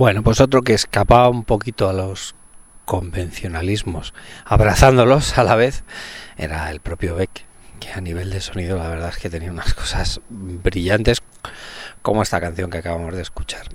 Bueno, 0.00 0.22
pues 0.22 0.40
otro 0.40 0.62
que 0.62 0.72
escapaba 0.72 1.28
un 1.28 1.44
poquito 1.44 1.86
a 1.86 1.92
los 1.92 2.34
convencionalismos, 2.86 4.14
abrazándolos 4.46 5.36
a 5.36 5.44
la 5.44 5.56
vez, 5.56 5.84
era 6.38 6.70
el 6.70 6.80
propio 6.80 7.16
Beck, 7.16 7.44
que 7.80 7.92
a 7.92 8.00
nivel 8.00 8.30
de 8.30 8.40
sonido 8.40 8.78
la 8.78 8.88
verdad 8.88 9.10
es 9.10 9.18
que 9.18 9.28
tenía 9.28 9.50
unas 9.50 9.74
cosas 9.74 10.22
brillantes, 10.30 11.18
como 12.00 12.22
esta 12.22 12.40
canción 12.40 12.70
que 12.70 12.78
acabamos 12.78 13.14
de 13.14 13.20
escuchar. 13.20 13.66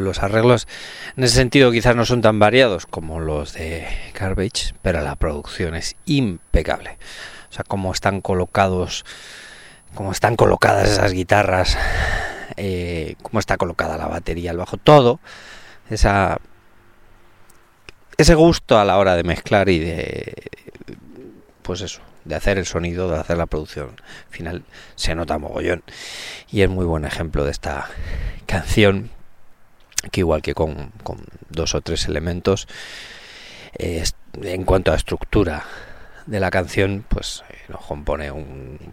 Los 0.00 0.22
arreglos 0.22 0.68
en 1.16 1.24
ese 1.24 1.36
sentido 1.36 1.72
quizás 1.72 1.96
no 1.96 2.04
son 2.04 2.20
tan 2.20 2.38
variados 2.38 2.84
como 2.84 3.20
los 3.20 3.54
de 3.54 3.88
Garbage, 4.12 4.74
pero 4.82 5.00
la 5.00 5.16
producción 5.16 5.76
es 5.76 5.96
impecable. 6.04 6.98
O 7.48 7.54
sea, 7.54 7.64
cómo 7.66 7.94
están 7.94 8.20
colocados, 8.20 9.06
cómo 9.94 10.12
están 10.12 10.36
colocadas 10.36 10.90
esas 10.90 11.14
guitarras, 11.14 11.78
eh, 12.62 13.16
cómo 13.22 13.38
está 13.38 13.56
colocada 13.56 13.96
la 13.96 14.06
batería, 14.06 14.50
el 14.50 14.58
bajo, 14.58 14.76
todo, 14.76 15.18
esa 15.88 16.38
ese 18.18 18.34
gusto 18.34 18.78
a 18.78 18.84
la 18.84 18.98
hora 18.98 19.16
de 19.16 19.24
mezclar 19.24 19.70
y 19.70 19.78
de 19.78 20.34
pues 21.62 21.80
eso, 21.80 22.02
de 22.24 22.34
hacer 22.34 22.58
el 22.58 22.66
sonido, 22.66 23.10
de 23.10 23.18
hacer 23.18 23.38
la 23.38 23.46
producción 23.46 23.96
final, 24.28 24.64
se 24.94 25.14
nota 25.14 25.38
mogollón. 25.38 25.82
Y 26.50 26.60
es 26.60 26.68
muy 26.68 26.84
buen 26.84 27.04
ejemplo 27.04 27.44
de 27.44 27.50
esta 27.50 27.88
canción, 28.44 29.10
que 30.10 30.20
igual 30.20 30.42
que 30.42 30.52
con, 30.54 30.92
dos 31.48 31.74
o 31.74 31.80
tres 31.80 32.08
elementos, 32.08 32.68
eh, 33.78 34.04
en 34.42 34.64
cuanto 34.64 34.92
a 34.92 34.96
estructura 34.96 35.64
de 36.26 36.40
la 36.40 36.50
canción, 36.50 37.04
pues 37.08 37.42
eh, 37.48 37.56
nos 37.68 37.80
compone 37.86 38.30
un 38.30 38.92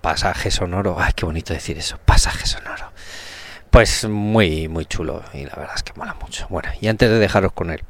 pasaje 0.00 0.50
sonoro. 0.50 0.96
Ay, 0.98 1.12
qué 1.14 1.24
bonito 1.24 1.52
decir 1.52 1.78
eso, 1.78 1.98
pasaje 2.04 2.46
sonoro. 2.46 2.92
Pues 3.70 4.08
muy, 4.08 4.68
muy 4.68 4.84
chulo 4.86 5.22
y 5.32 5.44
la 5.44 5.54
verdad 5.54 5.74
es 5.76 5.82
que 5.82 5.92
mola 5.94 6.14
mucho. 6.14 6.46
Bueno, 6.48 6.70
y 6.80 6.88
antes 6.88 7.08
de 7.08 7.18
dejaros 7.18 7.52
con 7.52 7.70
el 7.70 7.82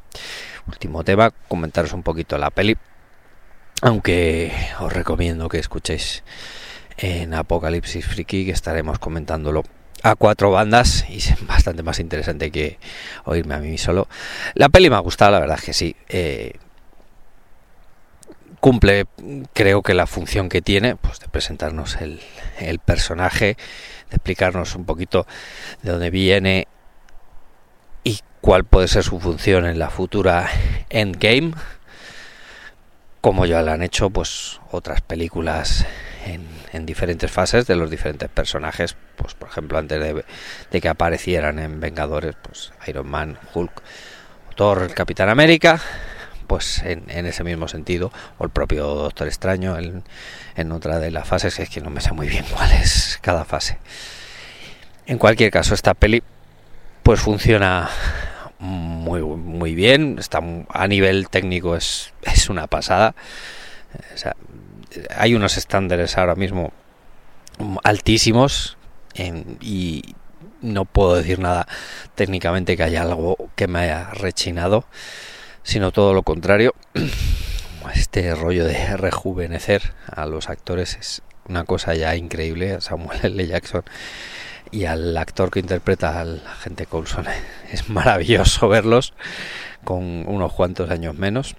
último 0.67 1.03
tema, 1.03 1.31
comentaros 1.47 1.93
un 1.93 2.03
poquito 2.03 2.37
la 2.37 2.51
peli. 2.51 2.77
Aunque 3.81 4.53
os 4.79 4.93
recomiendo 4.93 5.49
que 5.49 5.57
escuchéis 5.57 6.23
en 6.97 7.33
Apocalipsis 7.33 8.05
Friki, 8.05 8.45
que 8.45 8.51
estaremos 8.51 8.99
comentándolo 8.99 9.63
a 10.03 10.15
cuatro 10.15 10.51
bandas 10.51 11.05
y 11.09 11.17
es 11.17 11.35
bastante 11.47 11.81
más 11.81 11.99
interesante 11.99 12.51
que 12.51 12.77
oírme 13.25 13.55
a 13.55 13.59
mí 13.59 13.77
solo. 13.79 14.07
La 14.53 14.69
peli 14.69 14.89
me 14.89 14.97
ha 14.97 14.99
gustado, 14.99 15.31
la 15.31 15.39
verdad 15.39 15.57
es 15.57 15.65
que 15.65 15.73
sí. 15.73 15.95
eh, 16.09 16.53
cumple, 18.61 19.07
creo 19.53 19.81
que 19.81 19.93
la 19.93 20.07
función 20.07 20.47
que 20.47 20.61
tiene, 20.61 20.95
pues 20.95 21.19
de 21.19 21.27
presentarnos 21.27 21.97
el, 21.99 22.21
personaje, 22.79 23.57
de 24.09 24.15
explicarnos 24.15 24.75
un 24.75 24.85
poquito 24.85 25.27
de 25.81 25.91
dónde 25.91 26.11
viene 26.11 26.67
y 28.03 28.19
cuál 28.39 28.63
puede 28.63 28.87
ser 28.87 29.03
su 29.03 29.19
función 29.19 29.65
en 29.65 29.79
la 29.79 29.89
futura 29.89 30.49
Endgame. 30.89 31.53
Como 33.19 33.45
ya 33.45 33.61
lo 33.61 33.71
han 33.71 33.83
hecho 33.83 34.09
pues 34.09 34.61
otras 34.71 35.01
películas 35.01 35.85
en, 36.25 36.47
en 36.71 36.85
diferentes 36.85 37.29
fases 37.29 37.67
de 37.67 37.75
los 37.75 37.89
diferentes 37.89 38.29
personajes. 38.29 38.95
Pues 39.15 39.33
por 39.33 39.49
ejemplo 39.49 39.77
antes 39.77 39.99
de, 39.99 40.23
de 40.71 40.81
que 40.81 40.89
aparecieran 40.89 41.59
en 41.59 41.79
Vengadores 41.79 42.35
pues 42.41 42.73
Iron 42.87 43.07
Man 43.07 43.37
Hulk 43.53 43.81
Thor 44.55 44.93
Capitán 44.93 45.29
América 45.29 45.81
pues 46.51 46.79
en, 46.83 47.05
en 47.07 47.25
ese 47.27 47.45
mismo 47.45 47.69
sentido 47.69 48.11
o 48.37 48.43
el 48.43 48.49
propio 48.49 48.83
Doctor 48.87 49.29
Extraño 49.29 49.77
en, 49.77 50.03
en 50.57 50.71
otra 50.73 50.99
de 50.99 51.09
las 51.09 51.25
fases 51.25 51.57
es 51.59 51.69
que 51.69 51.79
no 51.79 51.89
me 51.89 52.01
sé 52.01 52.11
muy 52.11 52.27
bien 52.27 52.43
cuál 52.53 52.69
es 52.73 53.19
cada 53.21 53.45
fase. 53.45 53.77
En 55.05 55.17
cualquier 55.17 55.49
caso 55.49 55.73
esta 55.73 55.93
peli 55.93 56.21
pues 57.03 57.21
funciona 57.21 57.89
muy 58.59 59.21
muy 59.21 59.75
bien 59.75 60.17
está 60.19 60.41
a 60.67 60.87
nivel 60.89 61.29
técnico 61.29 61.77
es, 61.77 62.11
es 62.23 62.49
una 62.49 62.67
pasada. 62.67 63.15
O 64.13 64.17
sea, 64.17 64.35
hay 65.15 65.33
unos 65.33 65.55
estándares 65.55 66.17
ahora 66.17 66.35
mismo 66.35 66.73
altísimos 67.85 68.75
en- 69.13 69.57
y 69.61 70.15
no 70.61 70.83
puedo 70.83 71.15
decir 71.15 71.39
nada 71.39 71.65
técnicamente 72.15 72.75
que 72.75 72.83
haya 72.83 73.03
algo 73.03 73.37
que 73.55 73.67
me 73.69 73.79
haya 73.79 74.09
rechinado 74.09 74.83
sino 75.63 75.91
todo 75.91 76.13
lo 76.13 76.23
contrario 76.23 76.73
este 77.93 78.35
rollo 78.35 78.65
de 78.65 78.97
rejuvenecer 78.97 79.93
a 80.07 80.25
los 80.25 80.49
actores 80.49 80.97
es 80.99 81.21
una 81.47 81.65
cosa 81.65 81.93
ya 81.95 82.15
increíble 82.15 82.79
Samuel 82.81 83.19
L. 83.23 83.47
Jackson 83.47 83.83
y 84.71 84.85
al 84.85 85.15
actor 85.17 85.51
que 85.51 85.59
interpreta 85.59 86.19
al 86.19 86.41
agente 86.47 86.85
Coulson 86.85 87.25
es 87.71 87.89
maravilloso 87.89 88.69
verlos 88.69 89.13
con 89.83 90.27
unos 90.27 90.53
cuantos 90.53 90.89
años 90.91 91.15
menos. 91.15 91.55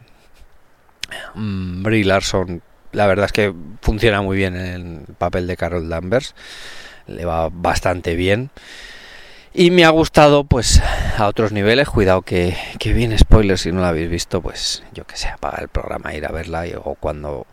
Mm, 1.35 1.83
Brie 1.83 2.05
Larson, 2.05 2.63
la 2.93 3.07
verdad 3.07 3.27
es 3.27 3.33
que 3.33 3.55
funciona 3.81 4.23
muy 4.23 4.37
bien 4.37 4.57
en 4.57 5.07
el 5.07 5.15
papel 5.15 5.47
de 5.47 5.57
Carol 5.57 5.89
Danvers, 5.89 6.35
le 7.07 7.25
va 7.25 7.49
bastante 7.51 8.15
bien. 8.15 8.51
Y 9.55 9.71
me 9.71 9.85
ha 9.85 9.91
gustado, 9.91 10.45
pues, 10.45 10.81
a 11.19 11.27
otros 11.27 11.53
niveles. 11.53 11.89
Cuidado 11.89 12.23
que, 12.23 12.57
que 12.79 12.93
viene 12.95 13.19
spoiler 13.19 13.59
si 13.59 13.71
no 13.71 13.81
la 13.83 13.89
habéis 13.89 14.09
visto, 14.09 14.41
pues, 14.41 14.83
yo 14.95 15.05
que 15.07 15.17
sé, 15.17 15.29
apagar 15.29 15.63
el 15.63 15.69
programa, 15.69 16.15
ir 16.15 16.25
a 16.27 16.33
verla 16.33 16.67
y- 16.67 16.73
o 16.75 16.95
cuando, 16.99 17.47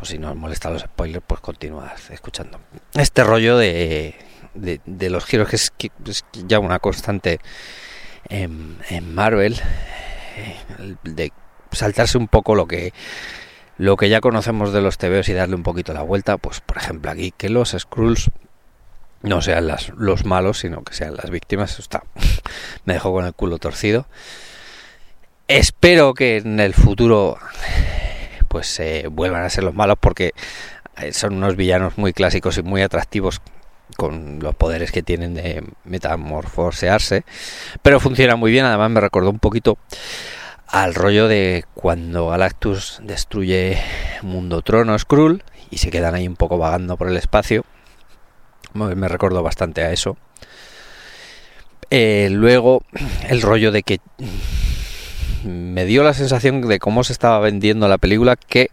o 0.00 0.04
si 0.04 0.18
no 0.18 0.30
os 0.30 0.36
molestan 0.36 0.72
los 0.72 0.82
spoilers, 0.82 1.24
pues 1.26 1.40
continuad 1.40 1.92
escuchando. 2.10 2.58
Este 2.94 3.22
rollo 3.22 3.56
de, 3.56 4.16
de, 4.54 5.10
los 5.10 5.24
giros 5.24 5.48
que 5.48 5.56
es, 5.56 5.70
que 5.70 5.90
es 6.06 6.24
ya 6.46 6.58
una 6.58 6.80
constante 6.80 7.38
en, 8.28 8.78
en 8.90 9.14
Marvel, 9.14 9.60
eh, 10.36 10.96
de 11.04 11.32
saltarse 11.70 12.18
un 12.18 12.26
poco 12.28 12.54
lo 12.54 12.66
que 12.66 12.92
lo 13.78 13.96
que 13.96 14.08
ya 14.10 14.20
conocemos 14.20 14.72
de 14.72 14.82
los 14.82 14.98
TVOs 14.98 15.28
y 15.30 15.32
darle 15.32 15.56
un 15.56 15.62
poquito 15.62 15.94
la 15.94 16.02
vuelta, 16.02 16.36
pues 16.36 16.60
por 16.60 16.76
ejemplo 16.76 17.10
aquí 17.10 17.32
que 17.36 17.48
los 17.48 17.70
Skrulls 17.76 18.30
no 19.22 19.42
sean 19.42 19.66
las, 19.66 19.90
los 19.90 20.24
malos, 20.24 20.58
sino 20.58 20.82
que 20.82 20.94
sean 20.94 21.16
las 21.16 21.30
víctimas, 21.30 21.78
está 21.78 22.02
me 22.84 22.94
dejó 22.94 23.12
con 23.12 23.24
el 23.24 23.34
culo 23.34 23.58
torcido. 23.58 24.06
Espero 25.48 26.14
que 26.14 26.38
en 26.38 26.60
el 26.60 26.74
futuro 26.74 27.38
pues 28.48 28.78
eh, 28.80 29.06
vuelvan 29.10 29.44
a 29.44 29.50
ser 29.50 29.64
los 29.64 29.74
malos 29.74 29.96
porque 29.98 30.32
eh, 30.98 31.12
son 31.12 31.34
unos 31.34 31.56
villanos 31.56 31.96
muy 31.96 32.12
clásicos 32.12 32.58
y 32.58 32.62
muy 32.62 32.82
atractivos 32.82 33.40
con 33.96 34.40
los 34.40 34.54
poderes 34.54 34.92
que 34.92 35.02
tienen 35.02 35.34
de 35.34 35.64
metamorfosearse, 35.84 37.24
pero 37.82 38.00
funciona 38.00 38.36
muy 38.36 38.50
bien, 38.50 38.64
además 38.64 38.90
me 38.90 39.00
recordó 39.00 39.30
un 39.30 39.38
poquito 39.38 39.78
al 40.66 40.94
rollo 40.94 41.28
de 41.28 41.64
cuando 41.74 42.28
Galactus 42.28 43.00
destruye 43.02 43.78
Mundo 44.22 44.62
Trono 44.62 44.98
Skrull 44.98 45.44
y 45.70 45.78
se 45.78 45.90
quedan 45.90 46.14
ahí 46.14 46.26
un 46.26 46.36
poco 46.36 46.58
vagando 46.58 46.96
por 46.96 47.08
el 47.08 47.16
espacio. 47.16 47.64
Me 48.74 49.08
recordó 49.08 49.42
bastante 49.42 49.82
a 49.82 49.92
eso. 49.92 50.16
Eh, 51.90 52.28
luego, 52.30 52.82
el 53.28 53.42
rollo 53.42 53.70
de 53.70 53.82
que 53.82 54.00
me 55.44 55.84
dio 55.84 56.02
la 56.02 56.14
sensación 56.14 56.66
de 56.66 56.78
cómo 56.78 57.04
se 57.04 57.12
estaba 57.12 57.38
vendiendo 57.40 57.88
la 57.88 57.98
película 57.98 58.36
que 58.36 58.70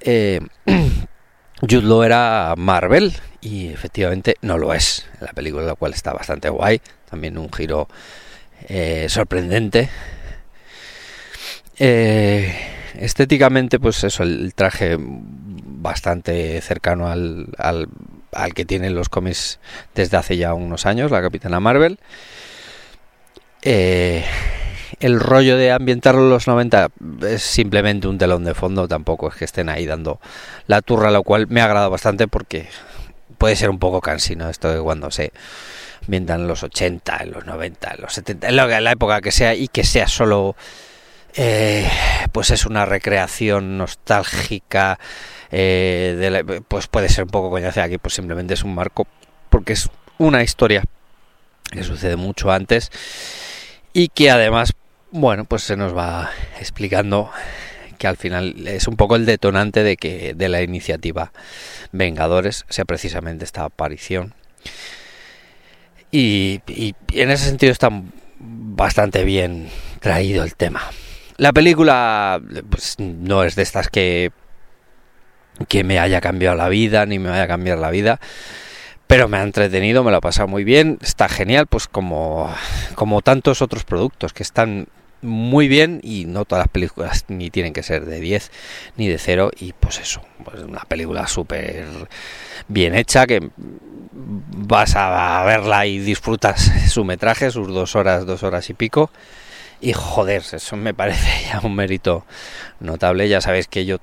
eh, 0.00 0.40
Jude 1.68 2.06
era 2.06 2.54
Marvel 2.56 3.14
y 3.40 3.68
efectivamente 3.68 4.36
no 4.42 4.58
lo 4.58 4.74
es. 4.74 5.06
La 5.20 5.32
película, 5.32 5.64
la 5.64 5.74
cual 5.74 5.92
está 5.92 6.12
bastante 6.12 6.48
guay, 6.48 6.80
también 7.10 7.38
un 7.38 7.52
giro 7.52 7.88
eh, 8.68 9.06
sorprendente. 9.08 9.88
Eh, 11.78 12.54
estéticamente, 12.94 13.78
pues 13.78 14.02
eso, 14.04 14.22
el 14.22 14.54
traje 14.54 14.96
bastante 14.98 16.60
cercano 16.60 17.08
al, 17.08 17.48
al, 17.56 17.88
al 18.32 18.54
que 18.54 18.64
tienen 18.64 18.94
los 18.94 19.08
cómics 19.08 19.58
desde 19.94 20.16
hace 20.16 20.36
ya 20.36 20.54
unos 20.54 20.86
años, 20.86 21.10
la 21.10 21.22
Capitana 21.22 21.60
Marvel. 21.60 21.98
Eh, 23.62 24.24
el 25.00 25.20
rollo 25.20 25.56
de 25.56 25.70
ambientarlo 25.70 26.22
en 26.22 26.30
los 26.30 26.46
90 26.46 26.88
es 27.28 27.42
simplemente 27.42 28.08
un 28.08 28.18
telón 28.18 28.44
de 28.44 28.54
fondo, 28.54 28.88
tampoco 28.88 29.28
es 29.28 29.34
que 29.34 29.44
estén 29.44 29.68
ahí 29.68 29.86
dando 29.86 30.20
la 30.66 30.82
turra, 30.82 31.10
lo 31.10 31.22
cual 31.22 31.46
me 31.48 31.60
ha 31.60 31.64
agradado 31.64 31.90
bastante 31.90 32.28
porque 32.28 32.68
puede 33.36 33.56
ser 33.56 33.70
un 33.70 33.78
poco 33.78 34.00
cansino 34.00 34.48
esto 34.48 34.72
de 34.72 34.80
cuando 34.80 35.10
se 35.10 35.32
ambientan 36.02 36.40
en 36.40 36.48
los 36.48 36.62
80, 36.62 37.18
en 37.20 37.30
los 37.30 37.46
90, 37.46 37.90
en 37.94 38.00
los 38.00 38.12
70, 38.12 38.48
en 38.48 38.56
la, 38.56 38.92
época 38.92 39.20
que 39.20 39.30
sea 39.30 39.54
y 39.54 39.68
que 39.68 39.84
sea 39.84 40.08
solo 40.08 40.56
eh, 41.38 41.88
pues 42.32 42.50
es 42.50 42.66
una 42.66 42.84
recreación 42.84 43.78
nostálgica 43.78 44.98
eh, 45.52 46.16
de 46.18 46.30
la- 46.30 46.42
pues 46.66 46.88
puede 46.88 47.08
ser 47.08 47.24
un 47.24 47.30
poco 47.30 47.48
coñace 47.50 47.80
aquí 47.80 47.96
pues 47.96 48.14
simplemente 48.14 48.54
es 48.54 48.64
un 48.64 48.74
marco 48.74 49.06
porque 49.48 49.72
es 49.72 49.88
una 50.18 50.42
historia 50.42 50.82
que 51.70 51.84
sucede 51.84 52.16
mucho 52.16 52.50
antes 52.50 52.90
y 53.92 54.08
que 54.08 54.30
además 54.30 54.72
bueno 55.12 55.44
pues 55.44 55.62
se 55.62 55.76
nos 55.76 55.96
va 55.96 56.28
explicando 56.58 57.30
que 57.98 58.08
al 58.08 58.16
final 58.16 58.66
es 58.66 58.88
un 58.88 58.96
poco 58.96 59.16
el 59.16 59.24
detonante 59.24 59.82
de 59.84 59.96
que 59.96 60.34
de 60.34 60.48
la 60.48 60.60
iniciativa 60.62 61.32
Vengadores 61.92 62.64
sea 62.68 62.84
precisamente 62.84 63.44
esta 63.44 63.64
aparición 63.64 64.34
y 66.10 66.60
en 67.12 67.30
ese 67.30 67.44
sentido 67.44 67.72
está 67.72 67.90
bastante 68.40 69.24
bien 69.24 69.68
traído 70.00 70.42
el 70.44 70.54
tema. 70.54 70.82
La 71.38 71.52
película 71.52 72.42
pues, 72.68 72.96
no 72.98 73.44
es 73.44 73.54
de 73.54 73.62
estas 73.62 73.88
que, 73.88 74.32
que 75.68 75.84
me 75.84 76.00
haya 76.00 76.20
cambiado 76.20 76.56
la 76.56 76.68
vida, 76.68 77.06
ni 77.06 77.20
me 77.20 77.30
vaya 77.30 77.44
a 77.44 77.46
cambiar 77.46 77.78
la 77.78 77.90
vida, 77.90 78.18
pero 79.06 79.28
me 79.28 79.36
ha 79.36 79.44
entretenido, 79.44 80.02
me 80.02 80.10
lo 80.10 80.16
ha 80.16 80.20
pasado 80.20 80.48
muy 80.48 80.64
bien, 80.64 80.98
está 81.00 81.28
genial, 81.28 81.68
pues 81.68 81.86
como, 81.86 82.52
como 82.96 83.22
tantos 83.22 83.62
otros 83.62 83.84
productos 83.84 84.32
que 84.32 84.42
están 84.42 84.88
muy 85.22 85.68
bien 85.68 86.00
y 86.02 86.24
no 86.24 86.44
todas 86.44 86.64
las 86.64 86.72
películas 86.72 87.24
ni 87.28 87.50
tienen 87.50 87.72
que 87.72 87.84
ser 87.84 88.04
de 88.04 88.18
10 88.18 88.50
ni 88.96 89.06
de 89.06 89.18
0 89.18 89.52
y 89.60 89.74
pues 89.74 90.00
eso, 90.00 90.22
pues 90.44 90.64
una 90.64 90.80
película 90.88 91.28
súper 91.28 91.86
bien 92.66 92.96
hecha 92.96 93.28
que 93.28 93.48
vas 94.12 94.96
a 94.96 95.44
verla 95.44 95.86
y 95.86 96.00
disfrutas 96.00 96.72
su 96.88 97.04
metraje, 97.04 97.52
sus 97.52 97.68
dos 97.68 97.94
horas, 97.94 98.26
dos 98.26 98.42
horas 98.42 98.68
y 98.70 98.74
pico 98.74 99.12
y 99.80 99.92
joder, 99.92 100.42
eso 100.52 100.76
me 100.76 100.94
parece 100.94 101.44
ya 101.52 101.60
un 101.62 101.74
mérito 101.74 102.24
notable, 102.80 103.28
ya 103.28 103.40
sabéis 103.40 103.68
que 103.68 103.84
yo 103.84 103.98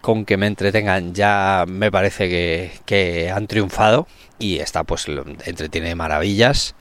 con 0.00 0.24
que 0.24 0.36
me 0.36 0.46
entretengan 0.46 1.12
ya 1.12 1.64
me 1.66 1.90
parece 1.90 2.28
que, 2.28 2.72
que 2.84 3.30
han 3.30 3.48
triunfado 3.48 4.06
y 4.38 4.58
esta 4.58 4.84
pues 4.84 5.06
entretiene 5.44 5.94
maravillas 5.96 6.76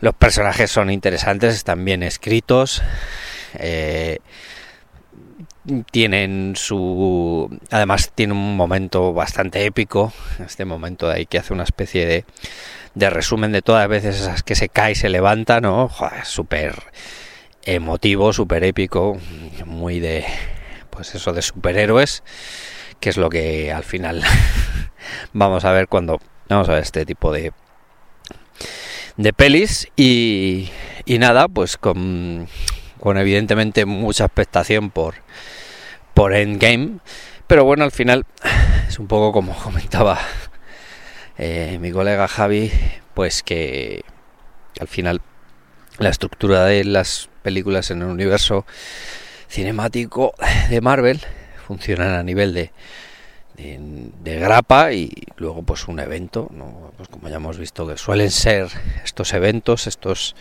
los 0.00 0.14
personajes 0.14 0.70
son 0.70 0.90
interesantes, 0.90 1.54
están 1.54 1.84
bien 1.84 2.02
escritos. 2.02 2.82
eh, 3.54 4.18
tienen 5.90 6.54
su. 6.54 7.58
Además, 7.70 8.12
tiene 8.14 8.34
un 8.34 8.56
momento 8.56 9.12
bastante 9.12 9.64
épico. 9.64 10.12
Este 10.44 10.64
momento 10.64 11.08
de 11.08 11.14
ahí 11.14 11.26
que 11.26 11.38
hace 11.38 11.52
una 11.52 11.64
especie 11.64 12.06
de, 12.06 12.24
de 12.96 13.10
resumen 13.10 13.52
de 13.52 13.60
todas 13.60 13.82
las 13.82 13.90
veces 13.90 14.22
esas 14.22 14.42
que 14.42 14.54
se 14.54 14.70
cae 14.70 14.92
y 14.92 14.94
se 14.94 15.10
levanta, 15.10 15.60
¿no? 15.60 15.90
Súper 16.24 16.82
emotivo, 17.62 18.32
súper 18.32 18.64
épico. 18.64 19.18
Muy 19.66 20.00
de. 20.00 20.24
Pues 20.88 21.14
eso, 21.14 21.34
de 21.34 21.42
superhéroes. 21.42 22.22
Que 22.98 23.10
es 23.10 23.18
lo 23.18 23.28
que 23.28 23.70
al 23.70 23.84
final 23.84 24.22
vamos 25.34 25.66
a 25.66 25.72
ver 25.72 25.88
cuando. 25.88 26.20
Vamos 26.48 26.70
a 26.70 26.72
ver 26.72 26.82
este 26.82 27.04
tipo 27.04 27.32
de, 27.32 27.52
de 29.18 29.32
pelis 29.34 29.88
y, 29.96 30.70
y 31.04 31.18
nada, 31.18 31.48
pues 31.48 31.76
con, 31.76 32.48
con, 32.98 33.18
evidentemente 33.18 33.84
mucha 33.84 34.24
expectación 34.24 34.90
por, 34.90 35.16
por 36.14 36.34
Endgame, 36.34 37.00
pero 37.48 37.64
bueno, 37.64 37.82
al 37.82 37.90
final 37.90 38.24
es 38.88 39.00
un 39.00 39.08
poco 39.08 39.32
como 39.32 39.54
comentaba 39.54 40.20
eh, 41.38 41.78
mi 41.80 41.90
colega 41.90 42.28
Javi, 42.28 42.70
pues 43.14 43.42
que 43.42 44.04
al 44.80 44.88
final 44.88 45.20
la 45.98 46.10
estructura 46.10 46.64
de 46.64 46.84
las 46.84 47.28
películas 47.42 47.90
en 47.90 48.02
el 48.02 48.08
universo 48.08 48.66
cinemático 49.48 50.34
de 50.70 50.80
Marvel 50.80 51.20
funcionan 51.66 52.14
a 52.14 52.22
nivel 52.22 52.54
de, 52.54 52.72
de, 53.56 54.38
grapa 54.38 54.92
y 54.92 55.10
luego 55.36 55.62
pues 55.62 55.88
un 55.88 55.98
evento, 56.00 56.50
pues 56.96 57.08
como 57.08 57.28
ya 57.28 57.36
hemos 57.36 57.58
visto 57.58 57.86
que 57.86 57.96
suelen 57.96 58.30
ser 58.30 58.68
estos 59.04 59.32
eventos, 59.32 59.86
estos 59.86 60.36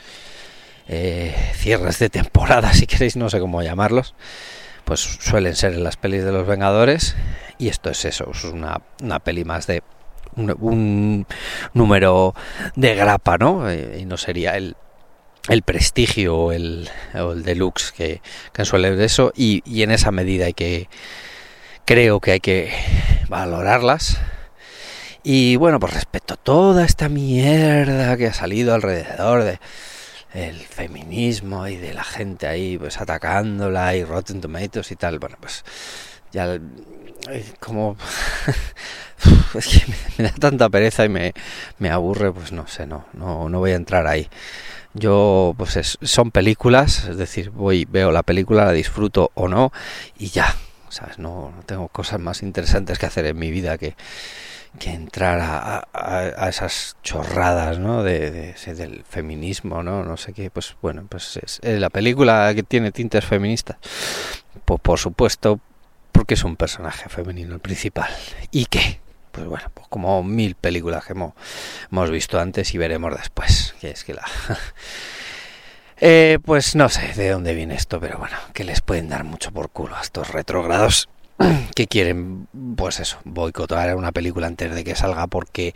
eh, 0.88 1.34
cierres 1.56 2.00
de 2.00 2.10
temporada, 2.10 2.74
si 2.74 2.88
queréis, 2.88 3.16
no 3.16 3.30
sé 3.30 3.40
cómo 3.40 3.62
llamarlos, 3.64 4.14
pues 4.84 5.00
suelen 5.00 5.56
ser 5.56 5.74
en 5.74 5.84
las 5.84 5.98
pelis 5.98 6.24
de 6.24 6.32
los 6.32 6.46
Vengadores 6.46 7.16
y 7.58 7.70
esto 7.70 7.90
es 7.90 8.06
eso, 8.06 8.30
es 8.32 8.44
una, 8.44 8.82
una 9.02 9.20
peli 9.20 9.46
más 9.46 9.68
de 9.68 9.82
un, 10.36 11.26
número 11.74 12.36
de 12.76 12.96
grapa, 12.96 13.38
¿no? 13.38 13.70
Eh, 13.70 14.00
y 14.02 14.06
no 14.06 14.18
sería 14.18 14.58
el 14.58 14.76
el 15.48 15.62
prestigio 15.62 16.36
o 16.36 16.52
el, 16.52 16.90
o 17.14 17.34
el 17.34 17.44
deluxe 17.44 17.92
que, 17.92 18.22
que 18.52 18.66
suele 18.66 18.96
de 18.96 19.06
eso 19.06 19.32
y, 19.36 19.62
y 19.64 19.84
en 19.84 19.92
esa 19.92 20.10
medida 20.12 20.46
hay 20.48 20.54
que 20.54 20.90
creo 21.86 22.20
que 22.20 22.32
hay 22.32 22.40
que 22.40 22.72
valorarlas. 23.30 24.18
Y 25.24 25.56
bueno, 25.56 25.80
pues 25.80 25.94
respecto 25.94 26.36
a 26.36 26.38
toda 26.38 26.86
esta 26.86 27.10
mierda 27.10 28.18
que 28.18 28.28
ha 28.28 28.34
salido 28.34 28.74
alrededor 28.76 29.44
de 29.44 29.60
el 30.34 30.58
feminismo 30.58 31.68
y 31.68 31.78
de 31.78 31.94
la 31.94 32.04
gente 32.04 32.46
ahí 32.46 32.78
pues 32.78 33.00
atacándola 33.00 33.96
y 33.96 34.04
Rotten 34.04 34.42
Tomatoes 34.42 34.92
y 34.92 34.96
tal, 34.98 35.18
bueno, 35.18 35.38
pues 35.40 35.64
ya 36.32 36.60
como 37.60 37.98
es 39.56 39.68
que 39.68 39.94
me 40.18 40.30
da 40.30 40.36
tanta 40.36 40.70
pereza 40.70 41.06
y 41.06 41.10
me, 41.10 41.34
me 41.80 41.90
aburre, 41.90 42.32
pues 42.32 42.52
no 42.52 42.68
sé, 42.68 42.86
no, 42.86 43.06
no, 43.14 43.50
no 43.50 43.60
voy 43.60 43.72
a 43.72 43.76
entrar 43.76 44.08
ahí. 44.08 44.30
Yo, 44.94 45.54
pues 45.58 45.76
es, 45.76 45.98
son 46.02 46.32
películas, 46.32 47.06
es 47.06 47.18
decir, 47.18 47.50
voy, 47.50 47.86
veo 47.86 48.12
la 48.12 48.24
película, 48.24 48.66
la 48.66 48.72
disfruto 48.72 49.32
o 49.34 49.50
no, 49.50 49.74
y 50.18 50.30
ya, 50.30 50.56
¿sabes? 50.90 51.20
No, 51.20 51.52
no, 51.54 51.64
tengo 51.64 51.90
cosas 51.90 52.20
más 52.20 52.44
interesantes 52.44 52.98
que 52.98 53.06
hacer 53.06 53.26
en 53.26 53.38
mi 53.38 53.52
vida 53.52 53.78
que, 53.78 53.96
que 54.80 54.92
entrar 54.92 55.42
a, 55.42 55.88
a, 55.92 56.48
esas 56.48 56.96
chorradas, 57.04 57.78
¿no? 57.78 58.04
De, 58.04 58.32
de, 58.32 58.76
del 58.76 59.04
feminismo, 59.04 59.84
¿no? 59.84 60.04
No 60.06 60.16
sé 60.16 60.32
qué, 60.32 60.50
pues 60.50 60.78
bueno, 60.82 61.06
pues 61.10 61.38
es, 61.44 61.60
es 61.62 61.80
la 61.80 61.90
película 61.90 62.54
que 62.56 62.64
tiene 62.64 62.94
tintes 62.94 63.26
feministas. 63.26 63.76
Pues 64.64 64.80
por 64.80 64.98
supuesto, 64.98 65.60
porque 66.16 66.36
es 66.36 66.46
un 66.46 66.56
personaje 66.56 67.10
femenino 67.10 67.54
el 67.54 67.60
principal. 67.60 68.10
¿Y 68.50 68.68
qué? 68.68 69.02
Pues 69.34 69.46
bueno, 69.48 69.70
pues 69.74 69.88
como 69.90 70.24
mil 70.24 70.56
películas 70.56 71.04
que 71.04 71.12
hemos, 71.12 71.34
hemos 71.92 72.10
visto 72.10 72.40
antes 72.40 72.74
y 72.74 72.78
veremos 72.78 73.14
después. 73.16 73.76
Que 73.82 73.92
es 73.92 74.04
que 74.04 74.14
la... 74.14 74.26
Eh, 76.02 76.40
pues 76.44 76.76
no 76.76 76.90
sé 76.90 77.14
de 77.14 77.30
dónde 77.30 77.54
viene 77.54 77.74
esto, 77.74 78.02
pero 78.02 78.18
bueno, 78.18 78.36
que 78.54 78.66
les 78.66 78.82
pueden 78.82 79.08
dar 79.08 79.24
mucho 79.24 79.54
por 79.54 79.70
culo 79.70 79.96
a 79.96 80.02
estos 80.02 80.30
retrógrados 80.30 81.08
que 81.74 81.88
quieren, 81.88 82.50
pues 82.76 83.00
eso, 83.00 83.18
boicotear 83.24 83.96
una 83.96 84.12
película 84.12 84.48
antes 84.48 84.76
de 84.76 84.84
que 84.84 84.94
salga 84.94 85.28
porque 85.28 85.74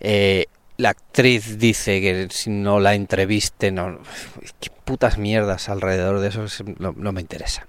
eh, 0.00 0.46
la 0.80 0.90
actriz 0.90 1.58
dice 1.58 2.00
que 2.00 2.28
si 2.30 2.50
no 2.50 2.80
la 2.80 2.94
entreviste, 2.94 3.70
no, 3.70 3.98
qué 4.60 4.70
putas 4.84 5.18
mierdas 5.18 5.68
alrededor 5.68 6.20
de 6.20 6.28
eso 6.28 6.44
no, 6.78 7.12
me 7.12 7.20
interesa. 7.20 7.66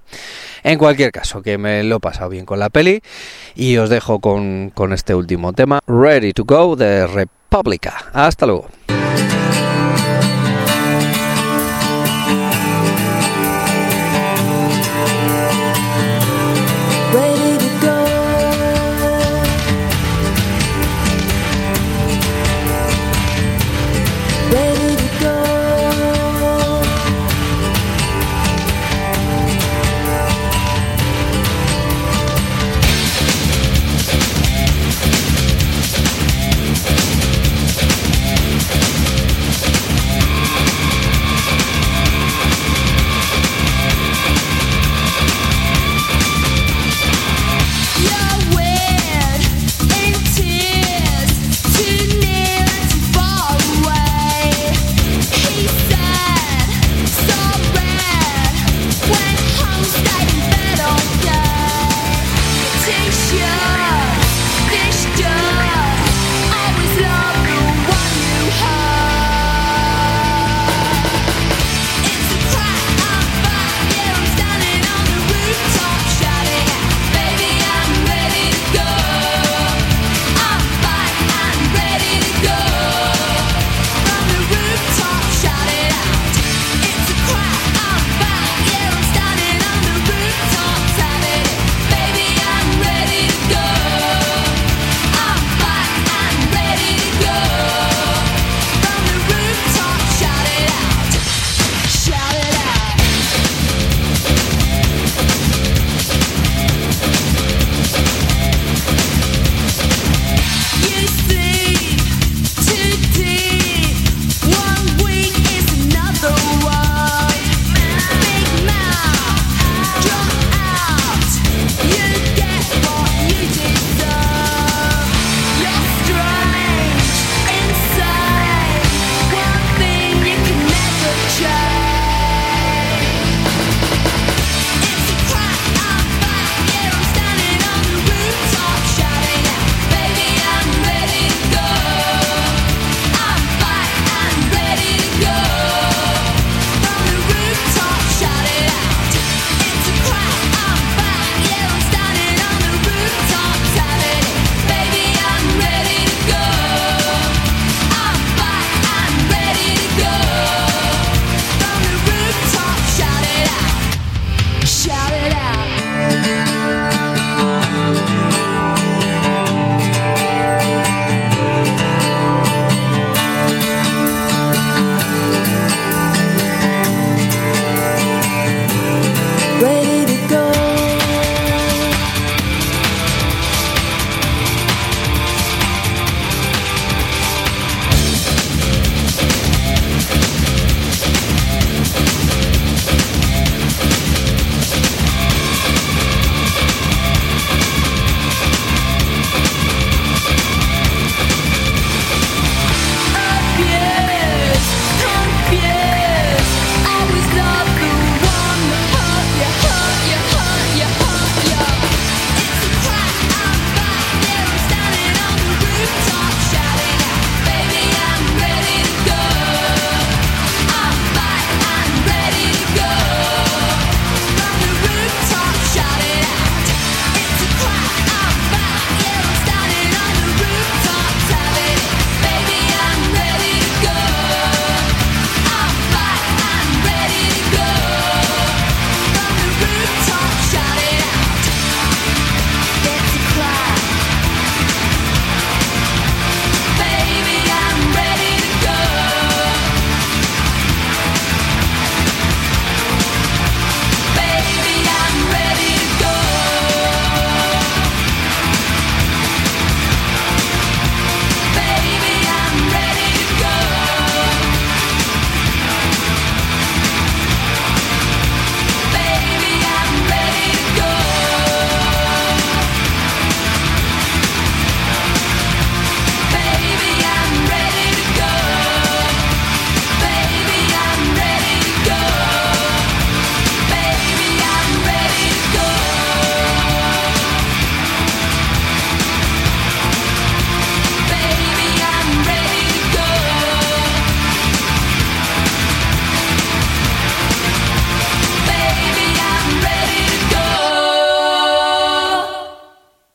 En 0.64 0.78
cualquier 0.78 1.12
caso, 1.12 1.42
que 1.42 1.58
me 1.58 1.84
lo 1.84 1.98
he 1.98 2.00
pasado 2.00 2.30
bien 2.30 2.46
con 2.46 2.60
la 2.60 2.70
peli 2.70 3.02
y 3.56 3.78
os 3.78 3.90
dejo 3.90 4.20
con, 4.20 4.72
con 4.74 4.94
este 4.94 5.14
último 5.14 5.54
tema, 5.54 5.80
Ready 5.88 6.34
to 6.34 6.46
Go 6.46 6.76
de 6.76 7.06
República. 7.08 8.10
Hasta 8.14 8.46
luego. 8.46 8.70